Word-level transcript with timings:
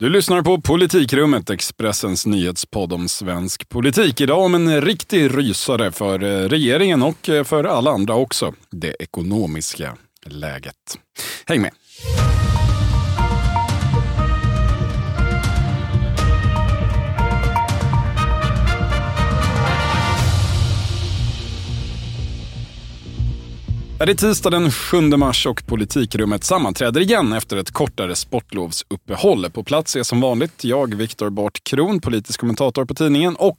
Du 0.00 0.08
lyssnar 0.08 0.42
på 0.42 0.60
Politikrummet, 0.60 1.50
Expressens 1.50 2.26
nyhetspodd 2.26 2.92
om 2.92 3.08
svensk 3.08 3.68
politik. 3.68 4.20
Idag 4.20 4.44
om 4.44 4.54
en 4.54 4.80
riktig 4.80 5.38
rysare 5.38 5.92
för 5.92 6.22
eh, 6.22 6.48
regeringen 6.48 7.02
och 7.02 7.28
eh, 7.28 7.44
för 7.44 7.64
alla 7.64 7.90
andra 7.90 8.14
också. 8.14 8.54
Det 8.70 8.96
ekonomiska 8.98 9.96
läget. 10.26 10.74
Häng 11.46 11.62
med! 11.62 11.70
Det 23.98 24.12
är 24.12 24.14
tisdag 24.14 24.50
den 24.50 24.70
7 24.70 25.00
mars 25.00 25.46
och 25.46 25.66
politikrummet 25.66 26.44
sammanträder 26.44 27.00
igen 27.00 27.32
efter 27.32 27.56
ett 27.56 27.70
kortare 27.70 28.14
sportlovsuppehåll. 28.14 29.50
På 29.50 29.64
plats 29.64 29.96
är 29.96 30.02
som 30.02 30.20
vanligt 30.20 30.64
jag, 30.64 30.94
Viktor 30.94 31.30
Bart 31.30 31.64
Kron, 31.64 32.00
politisk 32.00 32.40
kommentator 32.40 32.84
på 32.84 32.94
tidningen 32.94 33.36
och 33.36 33.58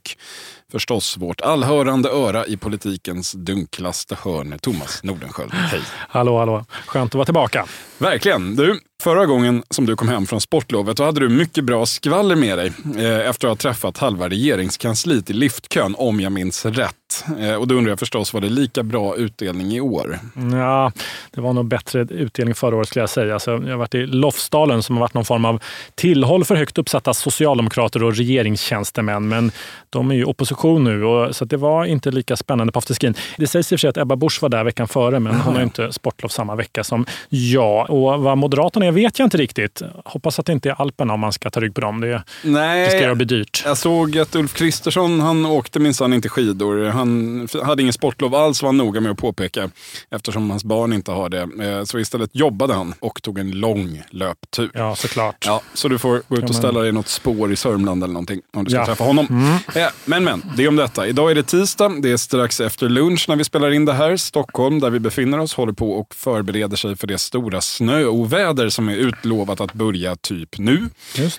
förstås 0.72 1.16
vårt 1.16 1.40
allhörande 1.40 2.08
öra 2.08 2.46
i 2.46 2.56
politikens 2.56 3.32
dunklaste 3.32 4.16
hörn, 4.22 4.58
Thomas 4.58 5.02
Nordenskjöld. 5.02 5.52
Hej! 5.52 5.80
Hallå, 6.08 6.38
hallå. 6.38 6.64
Skönt 6.86 7.10
att 7.10 7.14
vara 7.14 7.24
tillbaka. 7.24 7.66
Verkligen. 7.98 8.56
Du, 8.56 8.80
förra 9.02 9.26
gången 9.26 9.62
som 9.70 9.86
du 9.86 9.96
kom 9.96 10.08
hem 10.08 10.26
från 10.26 10.40
sportlovet 10.40 10.96
då 10.96 11.04
hade 11.04 11.20
du 11.20 11.28
mycket 11.28 11.64
bra 11.64 11.86
skvaller 11.86 12.36
med 12.36 12.58
dig 12.58 12.72
eh, 12.96 13.28
efter 13.28 13.48
att 13.48 13.50
ha 13.50 13.56
träffat 13.56 13.98
halva 13.98 14.28
regeringskansliet 14.28 15.30
i 15.30 15.32
liftkön, 15.32 15.94
om 15.98 16.20
jag 16.20 16.32
minns 16.32 16.66
rätt. 16.66 17.24
Eh, 17.38 17.54
och 17.54 17.68
då 17.68 17.74
undrar 17.74 17.90
jag 17.92 17.98
förstås, 17.98 18.34
var 18.34 18.40
det 18.40 18.48
lika 18.48 18.82
bra 18.82 19.16
utdelning 19.16 19.72
i 19.72 19.80
år? 19.80 20.18
Ja, 20.52 20.92
det 21.30 21.40
var 21.40 21.52
nog 21.52 21.68
bättre 21.68 22.00
utdelning 22.00 22.54
förra 22.54 22.76
året 22.76 22.88
skulle 22.88 23.02
jag 23.02 23.10
säga. 23.10 23.34
Alltså, 23.34 23.50
jag 23.50 23.70
har 23.70 23.76
varit 23.76 23.94
i 23.94 24.06
Lofsdalen 24.06 24.82
som 24.82 24.96
har 24.96 25.00
varit 25.00 25.14
någon 25.14 25.24
form 25.24 25.44
av 25.44 25.62
tillhåll 25.94 26.44
för 26.44 26.54
högt 26.54 26.78
uppsatta 26.78 27.14
socialdemokrater 27.14 28.02
och 28.02 28.16
regeringstjänstemän. 28.16 29.28
Men 29.28 29.52
de 29.90 30.10
är 30.10 30.14
ju 30.14 30.24
opposition 30.24 30.59
nu, 30.64 31.04
och, 31.04 31.36
så 31.36 31.44
det 31.44 31.56
var 31.56 31.84
inte 31.84 32.10
lika 32.10 32.36
spännande 32.36 32.72
på 32.72 32.78
afterskin. 32.78 33.14
Det 33.36 33.46
sägs 33.46 33.72
i 33.72 33.74
och 33.74 33.80
för 33.80 33.80
sig 33.80 33.90
att 33.90 33.96
Ebba 33.96 34.16
Busch 34.16 34.42
var 34.42 34.48
där 34.48 34.64
veckan 34.64 34.88
före, 34.88 35.20
men 35.20 35.34
hon 35.40 35.54
har 35.56 35.62
inte 35.62 35.92
sportlov 35.92 36.28
samma 36.28 36.54
vecka 36.56 36.84
som 36.84 37.06
jag. 37.28 37.90
Och 37.90 38.20
vad 38.22 38.38
Moderaterna 38.38 38.86
är 38.86 38.92
vet 38.92 39.18
jag 39.18 39.26
inte 39.26 39.36
riktigt. 39.36 39.82
Hoppas 40.04 40.38
att 40.38 40.46
det 40.46 40.52
inte 40.52 40.70
är 40.70 40.80
Alperna 40.82 41.14
om 41.14 41.20
man 41.20 41.32
ska 41.32 41.50
ta 41.50 41.60
rygg 41.60 41.74
på 41.74 41.80
dem. 41.80 42.00
Det 42.00 42.22
Nej, 42.44 42.84
riskerar 42.86 43.10
att 43.10 43.16
bli 43.16 43.26
dyrt. 43.26 43.62
Jag 43.66 43.78
såg 43.78 44.18
att 44.18 44.34
Ulf 44.36 44.54
Kristersson, 44.54 45.20
han 45.20 45.46
åkte 45.46 45.78
minsann 45.78 46.12
inte 46.12 46.28
skidor. 46.28 46.84
Han 46.88 47.48
hade 47.64 47.82
ingen 47.82 47.92
sportlov 47.92 48.34
alls 48.34 48.62
var 48.62 48.68
han 48.68 48.76
noga 48.76 49.00
med 49.00 49.12
att 49.12 49.18
påpeka. 49.18 49.70
Eftersom 50.10 50.50
hans 50.50 50.64
barn 50.64 50.92
inte 50.92 51.12
har 51.12 51.28
det. 51.28 51.40
Eh, 51.40 51.84
så 51.84 51.98
istället 51.98 52.30
jobbade 52.32 52.74
han 52.74 52.94
och 53.00 53.22
tog 53.22 53.38
en 53.38 53.50
lång 53.50 54.02
löptur. 54.10 54.70
Ja, 54.74 54.94
såklart. 54.96 55.44
Ja, 55.46 55.60
så 55.74 55.88
du 55.88 55.98
får 55.98 56.22
gå 56.28 56.36
ut 56.36 56.48
och 56.48 56.54
ställa 56.54 56.80
dig 56.80 56.88
i 56.88 56.92
något 56.92 57.08
spår 57.08 57.52
i 57.52 57.56
Sörmland 57.56 58.02
eller 58.04 58.12
någonting 58.14 58.40
om 58.56 58.64
du 58.64 58.70
ska 58.70 58.80
Ja. 58.80 58.86
träffa 58.86 59.04
honom. 59.04 59.26
Mm. 59.30 59.54
Eh, 59.86 59.90
Men 60.04 60.24
men, 60.24 60.42
det 60.56 60.64
är 60.64 60.68
om 60.68 60.76
detta. 60.76 61.06
Idag 61.06 61.30
är 61.30 61.34
det 61.34 61.42
tisdag. 61.42 61.88
Det 62.02 62.10
är 62.10 62.16
strax 62.16 62.60
efter 62.60 62.88
lunch 62.88 63.24
när 63.28 63.36
vi 63.36 63.44
spelar 63.44 63.70
in 63.70 63.84
det 63.84 63.92
här. 63.92 64.16
Stockholm, 64.16 64.80
där 64.80 64.90
vi 64.90 65.00
befinner 65.00 65.38
oss, 65.38 65.54
håller 65.54 65.72
på 65.72 65.92
och 65.92 66.14
förbereder 66.14 66.76
sig 66.76 66.96
för 66.96 67.06
det 67.06 67.18
stora 67.18 67.60
snöoväder 67.60 68.68
som 68.68 68.88
är 68.88 68.96
utlovat 68.96 69.60
att 69.60 69.72
börja 69.72 70.16
typ 70.16 70.58
nu. 70.58 70.88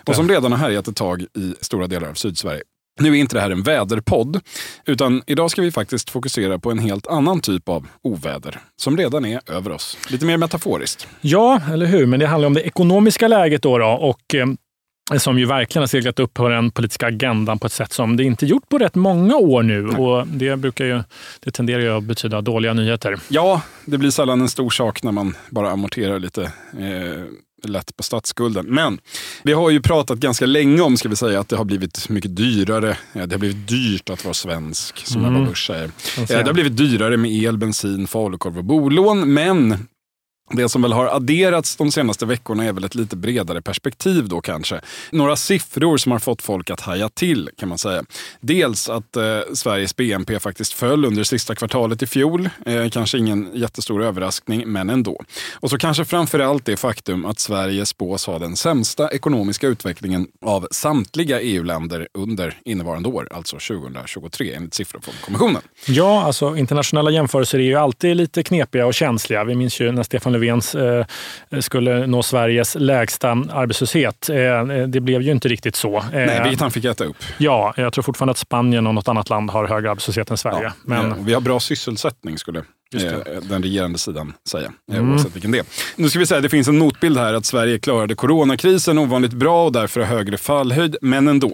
Och 0.05 0.15
som 0.15 0.29
redan 0.29 0.51
har 0.51 0.59
härjat 0.59 0.87
ett 0.87 0.95
tag 0.95 1.21
i 1.21 1.55
stora 1.61 1.87
delar 1.87 2.09
av 2.09 2.13
Sydsverige. 2.13 2.61
Nu 2.99 3.09
är 3.09 3.15
inte 3.15 3.35
det 3.35 3.41
här 3.41 3.49
en 3.49 3.63
väderpodd, 3.63 4.39
utan 4.85 5.23
idag 5.27 5.51
ska 5.51 5.61
vi 5.61 5.71
faktiskt 5.71 6.09
fokusera 6.09 6.59
på 6.59 6.71
en 6.71 6.79
helt 6.79 7.07
annan 7.07 7.41
typ 7.41 7.69
av 7.69 7.87
oväder 8.03 8.59
som 8.81 8.97
redan 8.97 9.25
är 9.25 9.41
över 9.51 9.71
oss. 9.71 9.97
Lite 10.09 10.25
mer 10.25 10.37
metaforiskt. 10.37 11.07
Ja, 11.21 11.61
eller 11.73 11.85
hur? 11.85 12.05
Men 12.05 12.19
det 12.19 12.27
handlar 12.27 12.47
om 12.47 12.53
det 12.53 12.61
ekonomiska 12.61 13.27
läget 13.27 13.61
då. 13.61 13.77
då 13.77 13.85
och, 13.85 14.35
eh, 14.35 14.45
som 15.19 15.39
ju 15.39 15.45
verkligen 15.45 15.81
har 15.81 15.87
seglat 15.87 16.19
upp 16.19 16.33
på 16.33 16.47
den 16.49 16.71
politiska 16.71 17.05
agendan 17.07 17.59
på 17.59 17.67
ett 17.67 17.73
sätt 17.73 17.93
som 17.93 18.17
det 18.17 18.23
inte 18.23 18.45
gjort 18.45 18.69
på 18.69 18.77
rätt 18.77 18.95
många 18.95 19.35
år 19.35 19.63
nu. 19.63 19.87
Och 19.87 20.27
det, 20.27 20.55
brukar 20.57 20.85
ju, 20.85 21.03
det 21.39 21.51
tenderar 21.51 21.79
ju 21.81 21.97
att 21.97 22.03
betyda 22.03 22.41
dåliga 22.41 22.73
nyheter. 22.73 23.17
Ja, 23.27 23.61
det 23.85 23.97
blir 23.97 24.11
sällan 24.11 24.41
en 24.41 24.49
stor 24.49 24.69
sak 24.69 25.03
när 25.03 25.11
man 25.11 25.35
bara 25.49 25.71
amorterar 25.71 26.19
lite 26.19 26.43
eh, 26.79 27.23
lätt 27.63 27.97
på 27.97 28.03
statsskulden. 28.03 28.65
Men 28.65 28.99
vi 29.43 29.53
har 29.53 29.69
ju 29.69 29.81
pratat 29.81 30.19
ganska 30.19 30.45
länge 30.45 30.81
om, 30.81 30.97
ska 30.97 31.09
vi 31.09 31.15
säga, 31.15 31.39
att 31.39 31.49
det 31.49 31.55
har 31.57 31.65
blivit 31.65 32.09
mycket 32.09 32.35
dyrare. 32.35 32.89
Eh, 33.13 33.23
Det 33.23 33.33
har 33.35 33.39
blivit 33.39 33.67
dyrt 33.67 34.09
att 34.09 34.23
vara 34.23 34.33
svensk, 34.33 35.07
som 35.07 35.25
Mm. 35.25 35.35
Ebba 35.35 35.45
Busch 35.45 35.67
säger. 35.67 35.89
Det 36.27 36.45
har 36.45 36.53
blivit 36.53 36.77
dyrare 36.77 37.17
med 37.17 37.31
el, 37.31 37.57
bensin, 37.57 38.07
falukorv 38.07 38.57
och 38.57 38.63
bolån. 38.63 39.33
Men 39.33 39.87
det 40.53 40.69
som 40.69 40.81
väl 40.81 40.93
har 40.93 41.05
adderats 41.05 41.75
de 41.75 41.91
senaste 41.91 42.25
veckorna 42.25 42.65
är 42.65 42.73
väl 42.73 42.83
ett 42.83 42.95
lite 42.95 43.15
bredare 43.15 43.61
perspektiv 43.61 44.27
då 44.27 44.41
kanske. 44.41 44.81
Några 45.11 45.35
siffror 45.35 45.97
som 45.97 46.11
har 46.11 46.19
fått 46.19 46.41
folk 46.41 46.69
att 46.69 46.81
haja 46.81 47.09
till 47.09 47.49
kan 47.57 47.69
man 47.69 47.77
säga. 47.77 48.03
Dels 48.39 48.89
att 48.89 49.17
eh, 49.17 49.39
Sveriges 49.53 49.95
BNP 49.95 50.39
faktiskt 50.39 50.73
föll 50.73 51.05
under 51.05 51.23
sista 51.23 51.55
kvartalet 51.55 52.01
i 52.01 52.07
fjol. 52.07 52.49
Eh, 52.65 52.89
kanske 52.89 53.17
ingen 53.17 53.49
jättestor 53.53 54.03
överraskning, 54.03 54.63
men 54.67 54.89
ändå. 54.89 55.23
Och 55.53 55.69
så 55.69 55.77
kanske 55.77 56.05
framförallt 56.05 56.65
det 56.65 56.77
faktum 56.77 57.25
att 57.25 57.39
Sverige 57.39 57.85
spås 57.85 58.25
ha 58.25 58.39
den 58.39 58.55
sämsta 58.55 59.09
ekonomiska 59.11 59.67
utvecklingen 59.67 60.27
av 60.45 60.67
samtliga 60.71 61.41
EU-länder 61.41 62.07
under 62.13 62.57
innevarande 62.65 63.09
år, 63.09 63.27
alltså 63.31 63.57
2023 63.57 64.53
enligt 64.53 64.73
siffror 64.73 64.99
från 64.99 65.13
kommissionen. 65.25 65.61
Ja, 65.87 66.23
alltså 66.23 66.57
internationella 66.57 67.11
jämförelser 67.11 67.59
är 67.59 67.63
ju 67.63 67.75
alltid 67.75 68.17
lite 68.17 68.43
knepiga 68.43 68.85
och 68.85 68.93
känsliga. 68.93 69.43
Vi 69.43 69.55
minns 69.55 69.81
ju 69.81 69.91
när 69.91 70.03
Stefan 70.03 70.33
Löfvens 70.41 70.75
eh, 70.75 71.05
skulle 71.59 72.07
nå 72.07 72.23
Sveriges 72.23 72.75
lägsta 72.75 73.29
arbetslöshet. 73.29 74.29
Eh, 74.29 74.65
det 74.87 74.99
blev 74.99 75.21
ju 75.21 75.31
inte 75.31 75.47
riktigt 75.47 75.75
så. 75.75 75.97
Eh, 75.97 76.03
Nej, 76.11 76.55
han 76.59 76.71
fick 76.71 76.85
äta 76.85 77.03
upp. 77.03 77.17
Ja, 77.37 77.73
jag 77.77 77.93
tror 77.93 78.01
fortfarande 78.03 78.31
att 78.31 78.37
Spanien 78.37 78.87
och 78.87 78.95
något 78.95 79.07
annat 79.07 79.29
land 79.29 79.49
har 79.49 79.67
högre 79.67 79.91
arbetslöshet 79.91 80.31
än 80.31 80.37
Sverige. 80.37 80.63
Ja, 80.63 80.71
Men 80.83 81.11
eh, 81.11 81.17
Vi 81.19 81.33
har 81.33 81.41
bra 81.41 81.59
sysselsättning 81.59 82.37
skulle 82.37 82.59
eh. 82.59 82.65
Den 83.41 83.63
regerande 83.63 83.99
sidan 83.99 84.33
säga, 84.47 84.71
eh, 84.91 84.97
Mm. 84.97 85.11
oavsett 85.11 85.35
vilken 85.35 85.51
det 85.51 85.57
är. 85.59 85.65
Nu 85.95 86.09
ska 86.09 86.19
vi 86.19 86.25
säga 86.25 86.37
att 86.37 86.43
det 86.43 86.49
finns 86.49 86.67
en 86.67 86.77
motbild 86.77 87.17
här 87.17 87.33
att 87.33 87.45
Sverige 87.45 87.79
klarade 87.79 88.15
coronakrisen 88.15 88.97
ovanligt 88.97 89.33
bra 89.33 89.65
och 89.65 89.71
därför 89.71 89.99
har 89.99 90.07
högre 90.07 90.37
fallhöjd, 90.37 90.95
men 91.01 91.27
ändå. 91.27 91.53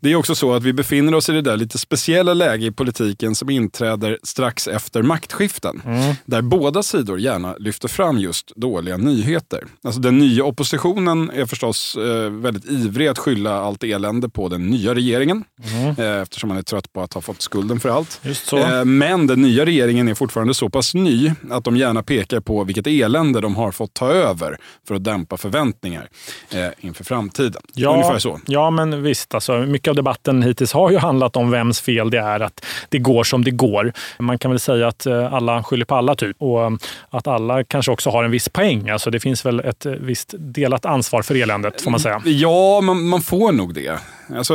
Det 0.00 0.12
är 0.12 0.16
också 0.16 0.34
så 0.34 0.54
att 0.54 0.62
vi 0.62 0.72
befinner 0.72 1.14
oss 1.14 1.28
i 1.28 1.32
det 1.32 1.40
där 1.42 1.56
lite 1.56 1.78
speciella 1.78 2.34
läge 2.34 2.66
i 2.66 2.70
politiken 2.70 3.34
som 3.34 3.50
inträder 3.50 4.18
strax 4.22 4.68
efter 4.68 5.02
maktskiften. 5.02 5.82
Mm. 5.84 6.14
Där 6.24 6.42
båda 6.42 6.82
sidor 6.82 7.20
gärna 7.20 7.54
lyfter 7.58 7.88
fram 7.88 8.18
just 8.18 8.52
dåliga 8.56 8.96
nyheter. 8.96 9.64
Alltså 9.84 10.00
den 10.00 10.18
nya 10.18 10.44
oppositionen 10.44 11.30
är 11.30 11.46
förstås 11.46 11.96
eh, 11.96 12.30
väldigt 12.30 12.70
ivrig 12.70 13.06
att 13.08 13.18
skylla 13.18 13.60
allt 13.60 13.84
elände 13.84 14.28
på 14.28 14.48
den 14.48 14.66
nya 14.66 14.94
regeringen. 14.94 15.44
Eh, 15.98 16.22
eftersom 16.22 16.48
man 16.48 16.58
är 16.58 16.62
trött 16.62 16.92
på 16.92 17.02
att 17.02 17.14
ha 17.14 17.20
fått 17.20 17.42
skulden 17.42 17.80
för 17.80 17.88
allt. 17.88 18.20
Eh, 18.52 18.84
Men 18.84 19.26
den 19.26 19.42
nya 19.42 19.64
regeringen 19.66 20.08
är 20.08 20.14
fortfarande 20.14 20.54
så 20.54 20.68
pass 20.76 20.94
ny 20.94 21.32
att 21.50 21.64
de 21.64 21.76
gärna 21.76 22.02
pekar 22.02 22.40
på 22.40 22.64
vilket 22.64 22.86
elände 22.86 23.40
de 23.40 23.56
har 23.56 23.72
fått 23.72 23.94
ta 23.94 24.08
över 24.08 24.58
för 24.88 24.94
att 24.94 25.04
dämpa 25.04 25.36
förväntningar 25.36 26.08
eh, 26.50 26.68
inför 26.80 27.04
framtiden. 27.04 27.62
Ungefär 27.76 28.18
så. 28.18 28.40
Ja, 28.46 28.70
men 28.70 29.02
visst. 29.02 29.34
Alltså, 29.34 29.58
mycket 29.58 29.88
av 29.88 29.94
debatten 29.94 30.42
hittills 30.42 30.72
har 30.72 30.90
ju 30.90 30.98
handlat 30.98 31.36
om 31.36 31.50
vems 31.50 31.80
fel 31.80 32.10
det 32.10 32.18
är 32.18 32.40
att 32.40 32.64
det 32.88 32.98
går 32.98 33.24
som 33.24 33.44
det 33.44 33.50
går. 33.50 33.92
Man 34.18 34.38
kan 34.38 34.50
väl 34.50 34.60
säga 34.60 34.88
att 34.88 35.06
eh, 35.06 35.34
alla 35.34 35.62
skyller 35.62 35.84
på 35.84 35.94
alla 35.94 36.14
typ 36.14 36.36
och 36.38 36.64
eh, 36.64 36.70
att 37.10 37.26
alla 37.26 37.64
kanske 37.64 37.92
också 37.92 38.10
har 38.10 38.24
en 38.24 38.30
viss 38.30 38.48
poäng. 38.48 38.90
Alltså, 38.90 39.10
det 39.10 39.20
finns 39.20 39.46
väl 39.46 39.60
ett 39.60 39.86
eh, 39.86 39.92
visst 39.92 40.34
delat 40.38 40.86
ansvar 40.86 41.22
för 41.22 41.34
eländet 41.34 41.82
får 41.82 41.90
man 41.90 42.00
säga. 42.00 42.22
Ja, 42.24 42.80
man, 42.80 43.08
man 43.08 43.22
får 43.22 43.52
nog 43.52 43.74
det. 43.74 44.00
Alltså, 44.36 44.54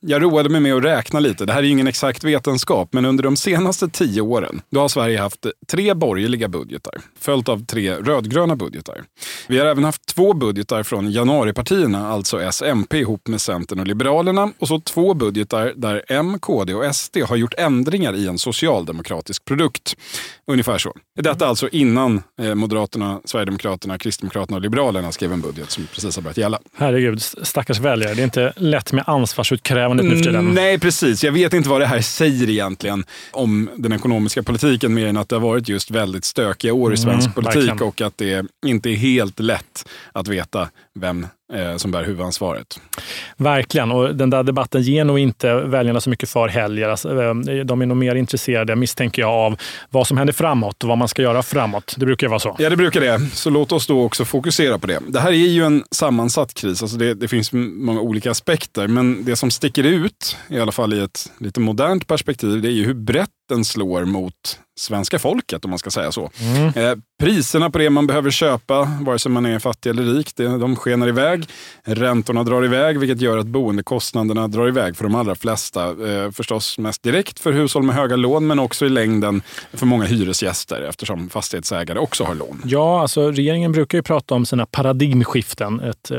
jag 0.00 0.22
roade 0.22 0.48
mig 0.48 0.60
med 0.60 0.74
att 0.74 0.84
räkna 0.84 1.20
lite. 1.20 1.44
Det 1.44 1.52
här 1.52 1.60
är 1.60 1.64
ju 1.64 1.70
ingen 1.70 1.86
exakt 1.86 2.24
vetenskap, 2.24 2.88
men 2.92 3.04
under 3.04 3.24
de 3.24 3.36
senaste 3.36 3.88
tio 3.88 4.20
åren 4.20 4.60
då 4.70 4.80
har 4.80 4.88
Sverige 4.88 5.20
haft 5.20 5.33
tre 5.68 5.94
borgerliga 5.94 6.48
budgetar, 6.48 6.94
följt 7.18 7.48
av 7.48 7.64
tre 7.66 7.94
rödgröna 7.94 8.56
budgetar. 8.56 9.04
Vi 9.48 9.58
har 9.58 9.66
även 9.66 9.84
haft 9.84 10.06
två 10.06 10.32
budgetar 10.32 10.82
från 10.82 11.10
januaripartierna, 11.10 12.08
alltså 12.08 12.42
S-MP 12.42 12.98
ihop 12.98 13.28
med 13.28 13.40
Centern 13.40 13.80
och 13.80 13.86
Liberalerna, 13.86 14.52
och 14.58 14.68
så 14.68 14.80
två 14.80 15.14
budgetar 15.14 15.72
där 15.76 16.02
M, 16.08 16.38
KD 16.40 16.74
och 16.74 16.94
SD 16.94 17.16
har 17.28 17.36
gjort 17.36 17.54
ändringar 17.58 18.14
i 18.14 18.28
en 18.28 18.38
socialdemokratisk 18.38 19.44
produkt. 19.44 19.96
Ungefär 20.46 20.78
så. 20.78 20.94
Detta 21.20 21.46
alltså 21.46 21.68
innan 21.68 22.22
eh, 22.40 22.54
Moderaterna, 22.54 23.20
Sverigedemokraterna, 23.24 23.98
Kristdemokraterna 23.98 24.56
och 24.56 24.62
Liberalerna 24.62 25.12
skrev 25.12 25.32
en 25.32 25.40
budget 25.40 25.70
som 25.70 25.86
precis 25.94 26.16
har 26.16 26.22
börjat 26.22 26.36
gälla. 26.36 26.58
Herregud, 26.76 27.22
stackars 27.22 27.80
väljare. 27.80 28.14
Det 28.14 28.22
är 28.22 28.24
inte 28.24 28.52
lätt 28.56 28.92
med 28.92 29.04
ansvarsutkrävandet 29.06 30.06
nu 30.06 30.16
för 30.16 30.24
tiden. 30.24 30.36
Mm, 30.36 30.54
Nej, 30.54 30.78
precis. 30.78 31.24
Jag 31.24 31.32
vet 31.32 31.52
inte 31.52 31.68
vad 31.68 31.80
det 31.80 31.86
här 31.86 32.00
säger 32.00 32.50
egentligen 32.50 33.04
om 33.30 33.70
den 33.76 33.92
ekonomiska 33.92 34.42
politiken 34.42 34.94
mer 34.94 35.06
än 35.06 35.16
att 35.24 35.28
det 35.28 35.36
har 35.36 35.40
varit 35.40 35.68
just 35.68 35.90
väldigt 35.90 36.24
stökiga 36.24 36.72
år 36.74 36.94
i 36.94 36.96
svensk 36.96 37.26
Mm, 37.26 37.34
politik 37.34 37.56
verkligen. 37.56 37.82
och 37.88 38.00
att 38.00 38.18
det 38.18 38.46
inte 38.66 38.90
är 38.90 38.94
helt 38.96 39.40
lätt 39.40 39.88
att 40.12 40.28
veta 40.28 40.68
vem 40.94 41.26
eh, 41.52 41.76
som 41.76 41.90
bär 41.90 42.04
huvudansvaret. 42.04 42.80
Verkligen, 43.36 43.92
och 43.92 44.14
den 44.14 44.30
där 44.30 44.42
debatten 44.42 44.82
ger 44.82 45.04
nog 45.04 45.18
inte 45.18 45.54
väljarna 45.54 46.00
så 46.00 46.10
mycket 46.10 46.28
för 46.28 46.48
heller. 46.48 46.88
Alltså, 46.88 47.08
eh, 47.22 47.34
de 47.64 47.82
är 47.82 47.86
nog 47.86 47.96
mer 47.96 48.14
intresserade, 48.14 48.76
misstänker 48.76 49.22
jag, 49.22 49.30
av 49.30 49.56
vad 49.90 50.06
som 50.06 50.16
händer 50.16 50.32
framåt 50.32 50.82
och 50.82 50.88
vad 50.88 50.98
man 50.98 51.08
ska 51.08 51.22
göra 51.22 51.42
framåt. 51.42 51.94
Det 51.98 52.06
brukar 52.06 52.28
vara 52.28 52.38
så. 52.38 52.56
Ja, 52.58 52.70
det 52.70 52.76
brukar 52.76 53.00
det. 53.00 53.20
Så 53.32 53.50
låt 53.50 53.72
oss 53.72 53.86
då 53.86 54.02
också 54.04 54.24
fokusera 54.24 54.78
på 54.78 54.86
det. 54.86 54.98
Det 55.08 55.20
här 55.20 55.30
är 55.30 55.34
ju 55.48 55.64
en 55.64 55.84
sammansatt 55.90 56.54
kris. 56.54 56.82
Alltså 56.82 56.96
det, 56.96 57.14
det 57.14 57.28
finns 57.28 57.52
många 57.52 58.00
olika 58.00 58.30
aspekter, 58.30 58.88
men 58.88 59.24
det 59.24 59.36
som 59.36 59.50
sticker 59.50 59.84
ut, 59.84 60.36
i 60.48 60.60
alla 60.60 60.72
fall 60.72 60.92
i 60.94 61.00
ett 61.00 61.32
lite 61.40 61.60
modernt 61.60 62.06
perspektiv, 62.06 62.62
det 62.62 62.68
är 62.68 62.72
ju 62.72 62.84
hur 62.84 62.94
brett 62.94 63.28
den 63.48 63.64
slår 63.64 64.04
mot 64.04 64.58
svenska 64.76 65.18
folket, 65.18 65.64
om 65.64 65.70
man 65.70 65.78
ska 65.78 65.90
säga 65.90 66.12
så. 66.12 66.30
Mm. 66.40 66.90
Eh, 66.90 66.98
priserna 67.20 67.70
på 67.70 67.78
det 67.78 67.90
man 67.90 68.06
behöver 68.06 68.30
köpa, 68.30 68.98
vare 69.00 69.18
sig 69.18 69.32
man 69.32 69.46
är 69.46 69.58
fattig 69.58 69.90
eller 69.90 70.02
rik, 70.02 70.32
det, 70.36 70.44
de 70.58 70.76
skenar 70.76 71.08
iväg. 71.08 71.44
Räntorna 71.84 72.44
drar 72.44 72.64
iväg, 72.64 72.98
vilket 72.98 73.20
gör 73.20 73.38
att 73.38 73.46
boendekostnaderna 73.46 74.48
drar 74.48 74.68
iväg 74.68 74.96
för 74.96 75.04
de 75.04 75.14
allra 75.14 75.34
flesta. 75.34 75.84
Eh, 75.84 76.30
förstås 76.30 76.78
mest 76.78 77.02
direkt 77.02 77.40
för 77.40 77.52
hushåll 77.52 77.82
med 77.82 77.94
höga 77.94 78.16
lån, 78.16 78.46
men 78.46 78.58
också 78.58 78.86
i 78.86 78.88
längden 78.88 79.42
för 79.72 79.86
många 79.86 80.04
hyresgäster, 80.04 80.82
eftersom 80.82 81.28
fastighetsägare 81.28 81.98
också 81.98 82.24
har 82.24 82.34
lån. 82.34 82.62
Ja, 82.64 83.00
alltså 83.00 83.30
regeringen 83.30 83.72
brukar 83.72 83.98
ju 83.98 84.02
prata 84.02 84.34
om 84.34 84.46
sina 84.46 84.66
paradigmskiften, 84.66 85.80
ett 85.80 86.10
eh, 86.10 86.18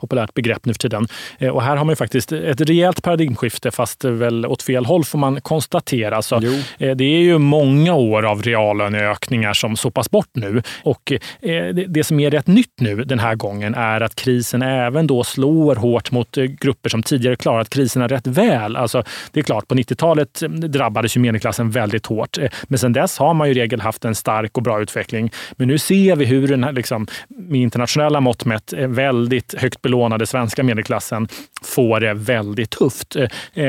populärt 0.00 0.34
begrepp 0.34 0.64
nu 0.64 0.72
för 0.72 0.78
tiden. 0.78 1.08
Eh, 1.38 1.48
och 1.48 1.62
här 1.62 1.76
har 1.76 1.84
man 1.84 1.92
ju 1.92 1.96
faktiskt 1.96 2.32
ett 2.32 2.60
rejält 2.60 3.02
paradigmskifte, 3.02 3.70
fast 3.70 4.04
väl 4.04 4.46
åt 4.46 4.62
fel 4.62 4.86
håll 4.86 5.04
får 5.04 5.18
man 5.18 5.40
konstatera. 5.40 6.16
Alltså, 6.16 6.34
eh, 6.78 6.96
det 6.96 7.04
är 7.04 7.22
ju 7.22 7.38
många 7.38 7.91
många 7.92 8.10
år 8.10 8.22
av 8.22 8.42
reallöneökningar 8.42 9.52
som 9.52 9.76
sopas 9.76 10.10
bort 10.10 10.30
nu. 10.34 10.62
Och 10.82 11.12
eh, 11.42 11.74
det 11.74 12.04
som 12.04 12.20
är 12.20 12.30
rätt 12.30 12.46
nytt 12.46 12.80
nu 12.80 13.04
den 13.04 13.18
här 13.18 13.34
gången 13.34 13.74
är 13.74 14.00
att 14.00 14.14
krisen 14.14 14.62
även 14.62 15.06
då 15.06 15.24
slår 15.24 15.76
hårt 15.76 16.10
mot 16.10 16.38
eh, 16.38 16.44
grupper 16.44 16.90
som 16.90 17.02
tidigare 17.02 17.36
klarat 17.36 17.70
kriserna 17.70 18.08
rätt 18.08 18.26
väl. 18.26 18.76
Alltså, 18.76 19.04
det 19.32 19.40
är 19.40 19.44
klart, 19.44 19.68
på 19.68 19.74
90-talet 19.74 20.42
mm, 20.42 20.70
drabbades 20.70 21.16
ju 21.16 21.20
medelklassen 21.20 21.70
väldigt 21.70 22.06
hårt. 22.06 22.38
Eh, 22.38 22.48
men 22.68 22.78
sedan 22.78 22.92
dess 22.92 23.18
har 23.18 23.34
man 23.34 23.48
i 23.48 23.54
regel 23.54 23.80
haft 23.80 24.04
en 24.04 24.14
stark 24.14 24.56
och 24.56 24.62
bra 24.62 24.82
utveckling. 24.82 25.30
Men 25.56 25.68
nu 25.68 25.78
ser 25.78 26.16
vi 26.16 26.24
hur 26.24 26.48
den 26.48 26.64
här, 26.64 26.72
liksom, 26.72 27.06
med 27.28 27.60
internationella 27.60 28.20
mått 28.20 28.44
mätt, 28.44 28.72
väldigt 28.72 29.54
högt 29.58 29.82
belånade 29.82 30.26
svenska 30.26 30.62
medelklassen 30.62 31.28
får 31.62 32.00
det 32.00 32.14
väldigt 32.14 32.70
tufft 32.70 33.16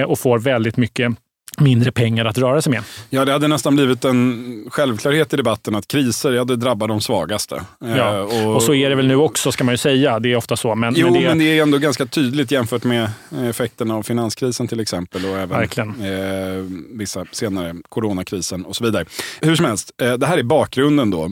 och 0.07 0.19
får 0.19 0.39
väldigt 0.39 0.77
mycket 0.77 1.13
mindre 1.59 1.91
pengar 1.91 2.25
att 2.25 2.37
röra 2.37 2.61
sig 2.61 2.71
med. 2.71 2.83
Ja, 3.09 3.25
det 3.25 3.31
hade 3.31 3.47
nästan 3.47 3.75
blivit 3.75 4.05
en 4.05 4.65
självklarhet 4.69 5.33
i 5.33 5.37
debatten 5.37 5.75
att 5.75 5.87
kriser 5.87 6.31
ja, 6.31 6.43
det 6.43 6.55
drabbar 6.55 6.87
de 6.87 7.01
svagaste. 7.01 7.61
Ja, 7.79 8.17
eh, 8.17 8.19
och, 8.19 8.55
och, 8.55 8.63
så 8.63 8.73
är 8.73 8.89
det 8.89 8.95
väl 8.95 9.07
nu 9.07 9.15
också 9.15 9.51
ska 9.51 9.63
man 9.63 9.73
ju 9.73 9.77
säga. 9.77 10.19
Det 10.19 10.31
är 10.31 10.35
ofta 10.35 10.55
så. 10.55 10.75
Men, 10.75 10.93
jo, 10.97 11.05
men 11.05 11.13
det, 11.13 11.27
men 11.27 11.37
det 11.37 11.57
är 11.59 11.61
ändå 11.61 11.77
ganska 11.77 12.05
tydligt 12.05 12.51
jämfört 12.51 12.83
med 12.83 13.09
effekterna 13.49 13.95
av 13.95 14.03
finanskrisen 14.03 14.67
till 14.67 14.79
exempel 14.79 15.25
och 15.25 15.37
även 15.37 15.61
eh, 15.61 16.63
vissa 16.97 17.25
senare 17.31 17.75
coronakrisen 17.89 18.65
och 18.65 18.75
så 18.75 18.83
vidare. 18.83 19.05
Hur 19.41 19.55
som 19.55 19.65
helst, 19.65 19.91
eh, 20.01 20.13
det 20.13 20.25
här 20.25 20.37
är 20.37 20.43
bakgrunden 20.43 21.11
då. 21.11 21.31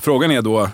Frågan 0.00 0.30
är 0.30 0.42
då, 0.42 0.68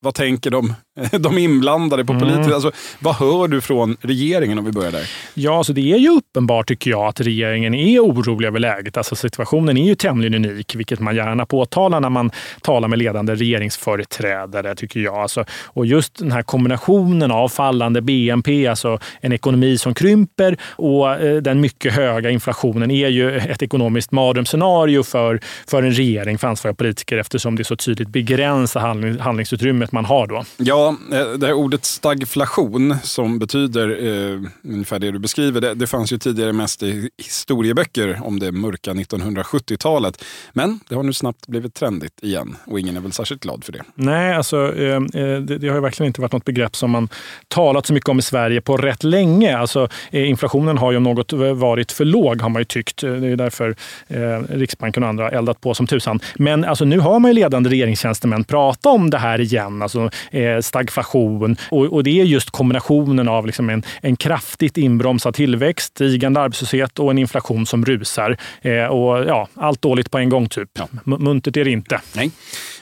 vad 0.00 0.14
tänker 0.14 0.50
de, 0.50 0.74
de 1.18 1.38
inblandade 1.38 2.04
på 2.04 2.12
politiskt? 2.12 2.38
Mm. 2.38 2.54
Alltså, 2.54 2.72
vad 2.98 3.14
hör 3.14 3.48
du 3.48 3.60
från 3.60 3.96
regeringen 4.00 4.58
om 4.58 4.64
vi 4.64 4.72
börjar 4.72 4.92
där? 4.92 5.10
Ja, 5.34 5.56
alltså 5.58 5.72
det 5.72 5.92
är 5.92 5.98
ju 5.98 6.08
uppenbart 6.08 6.68
tycker 6.68 6.90
jag 6.90 7.06
att 7.06 7.20
regeringen 7.20 7.74
är 7.74 8.00
orolig 8.00 8.48
över 8.48 8.58
läget. 8.58 8.96
Alltså 8.96 9.16
situationen 9.16 9.76
är 9.76 9.86
ju 9.86 9.94
tämligen 9.94 10.34
unik, 10.34 10.74
vilket 10.74 11.00
man 11.00 11.16
gärna 11.16 11.46
påtalar 11.46 12.00
när 12.00 12.10
man 12.10 12.30
talar 12.62 12.88
med 12.88 12.98
ledande 12.98 13.34
regeringsföreträdare, 13.34 14.74
tycker 14.74 15.00
jag. 15.00 15.14
Alltså, 15.14 15.44
och 15.64 15.86
just 15.86 16.18
den 16.18 16.32
här 16.32 16.42
kombinationen 16.42 17.30
av 17.30 17.48
fallande 17.48 18.00
BNP, 18.02 18.66
alltså 18.66 18.98
en 19.20 19.32
ekonomi 19.32 19.78
som 19.78 19.94
krymper 19.94 20.56
och 20.62 21.10
eh, 21.10 21.36
den 21.36 21.60
mycket 21.60 21.92
höga 21.92 22.30
inflationen 22.30 22.90
är 22.90 23.08
ju 23.08 23.36
ett 23.36 23.62
ekonomiskt 23.62 24.12
mardrömsscenario 24.12 25.02
för, 25.02 25.40
för 25.66 25.82
en 25.82 25.92
regering, 25.92 26.38
för 26.38 26.48
ansvariga 26.48 26.76
politiker, 26.76 27.18
eftersom 27.18 27.56
det 27.56 27.64
så 27.64 27.76
tydligt 27.76 28.08
begränsar 28.08 28.80
handling, 28.80 29.18
handlingsutrymmet 29.18 29.92
man 29.92 30.04
har 30.04 30.26
då. 30.26 30.44
Ja, 30.56 30.81
Eh, 30.88 31.38
det 31.38 31.46
här 31.46 31.52
ordet 31.52 31.84
stagflation 31.84 32.96
som 33.02 33.38
betyder 33.38 33.88
eh, 33.88 34.40
ungefär 34.62 34.98
det 34.98 35.10
du 35.10 35.18
beskriver, 35.18 35.60
det, 35.60 35.74
det 35.74 35.86
fanns 35.86 36.12
ju 36.12 36.18
tidigare 36.18 36.52
mest 36.52 36.82
i 36.82 37.10
historieböcker 37.18 38.20
om 38.24 38.38
det 38.38 38.52
mörka 38.52 38.92
1970-talet. 38.92 40.24
Men 40.52 40.80
det 40.88 40.94
har 40.94 41.02
nu 41.02 41.12
snabbt 41.12 41.46
blivit 41.46 41.74
trendigt 41.74 42.22
igen 42.22 42.56
och 42.64 42.80
ingen 42.80 42.96
är 42.96 43.00
väl 43.00 43.12
särskilt 43.12 43.42
glad 43.42 43.64
för 43.64 43.72
det. 43.72 43.82
Nej, 43.94 44.34
alltså, 44.34 44.76
eh, 44.76 44.96
eh, 44.96 45.40
det, 45.40 45.58
det, 45.58 45.68
har 45.68 45.74
ju 45.74 45.80
verkligen 45.80 46.06
inte 46.06 46.20
varit 46.20 46.32
något 46.32 46.44
begrepp 46.44 46.76
som 46.76 46.90
man 46.90 47.08
talat 47.48 47.86
så 47.86 47.92
mycket 47.92 48.08
om 48.08 48.18
i 48.18 48.22
Sverige 48.22 48.60
på 48.60 48.76
rätt 48.76 49.04
länge. 49.04 49.58
Alltså, 49.58 49.88
eh, 50.10 50.28
inflationen 50.28 50.78
har 50.78 50.90
ju 50.90 50.96
om 50.96 51.02
något 51.02 51.32
varit 51.32 51.92
för 51.92 52.04
låg 52.04 52.40
har 52.42 52.48
man 52.48 52.60
ju 52.60 52.64
tyckt. 52.64 53.02
Eh, 53.02 53.12
det 53.12 53.28
är 53.28 53.36
därför 53.36 53.76
eh, 54.08 54.18
Riksbanken 54.48 55.02
och 55.02 55.08
andra 55.08 55.30
eldat 55.30 55.60
på 55.60 55.74
som 55.74 55.86
tusan. 55.86 56.20
Men 56.34 56.64
alltså, 56.64 56.84
nu 56.84 56.98
har 56.98 57.18
man 57.18 57.30
ju 57.30 57.34
ledande 57.34 57.70
regeringstjänstemän 57.70 58.44
prata 58.44 58.88
om 58.88 59.10
det 59.10 59.18
här 59.18 59.40
igen. 59.40 59.82
Alltså, 59.82 60.10
eh, 60.30 60.60
stagflation. 60.72 61.56
Och, 61.70 61.84
och, 61.84 62.04
det 62.04 62.20
är 62.20 62.24
just 62.24 62.50
kombinationen 62.50 63.28
av 63.28 63.46
liksom 63.46 63.70
en, 63.70 63.82
en 64.00 64.16
kraftigt 64.16 64.78
inbromsad 64.78 65.34
tillväxt, 65.34 65.94
stigande 65.94 66.40
arbetslöshet 66.40 66.98
och 66.98 67.10
en 67.10 67.18
inflation 67.18 67.66
som 67.66 67.84
rusar. 67.84 68.36
Eh, 68.62 68.84
och 68.84 69.24
ja, 69.28 69.48
allt 69.54 69.82
dåligt 69.82 70.10
på 70.10 70.18
en 70.18 70.28
gång 70.28 70.48
typ. 70.48 70.70
Ja. 70.74 70.88
Muntert 71.04 71.56
är 71.56 71.64
det 71.64 71.70
inte. 71.70 72.00
Nej, 72.14 72.30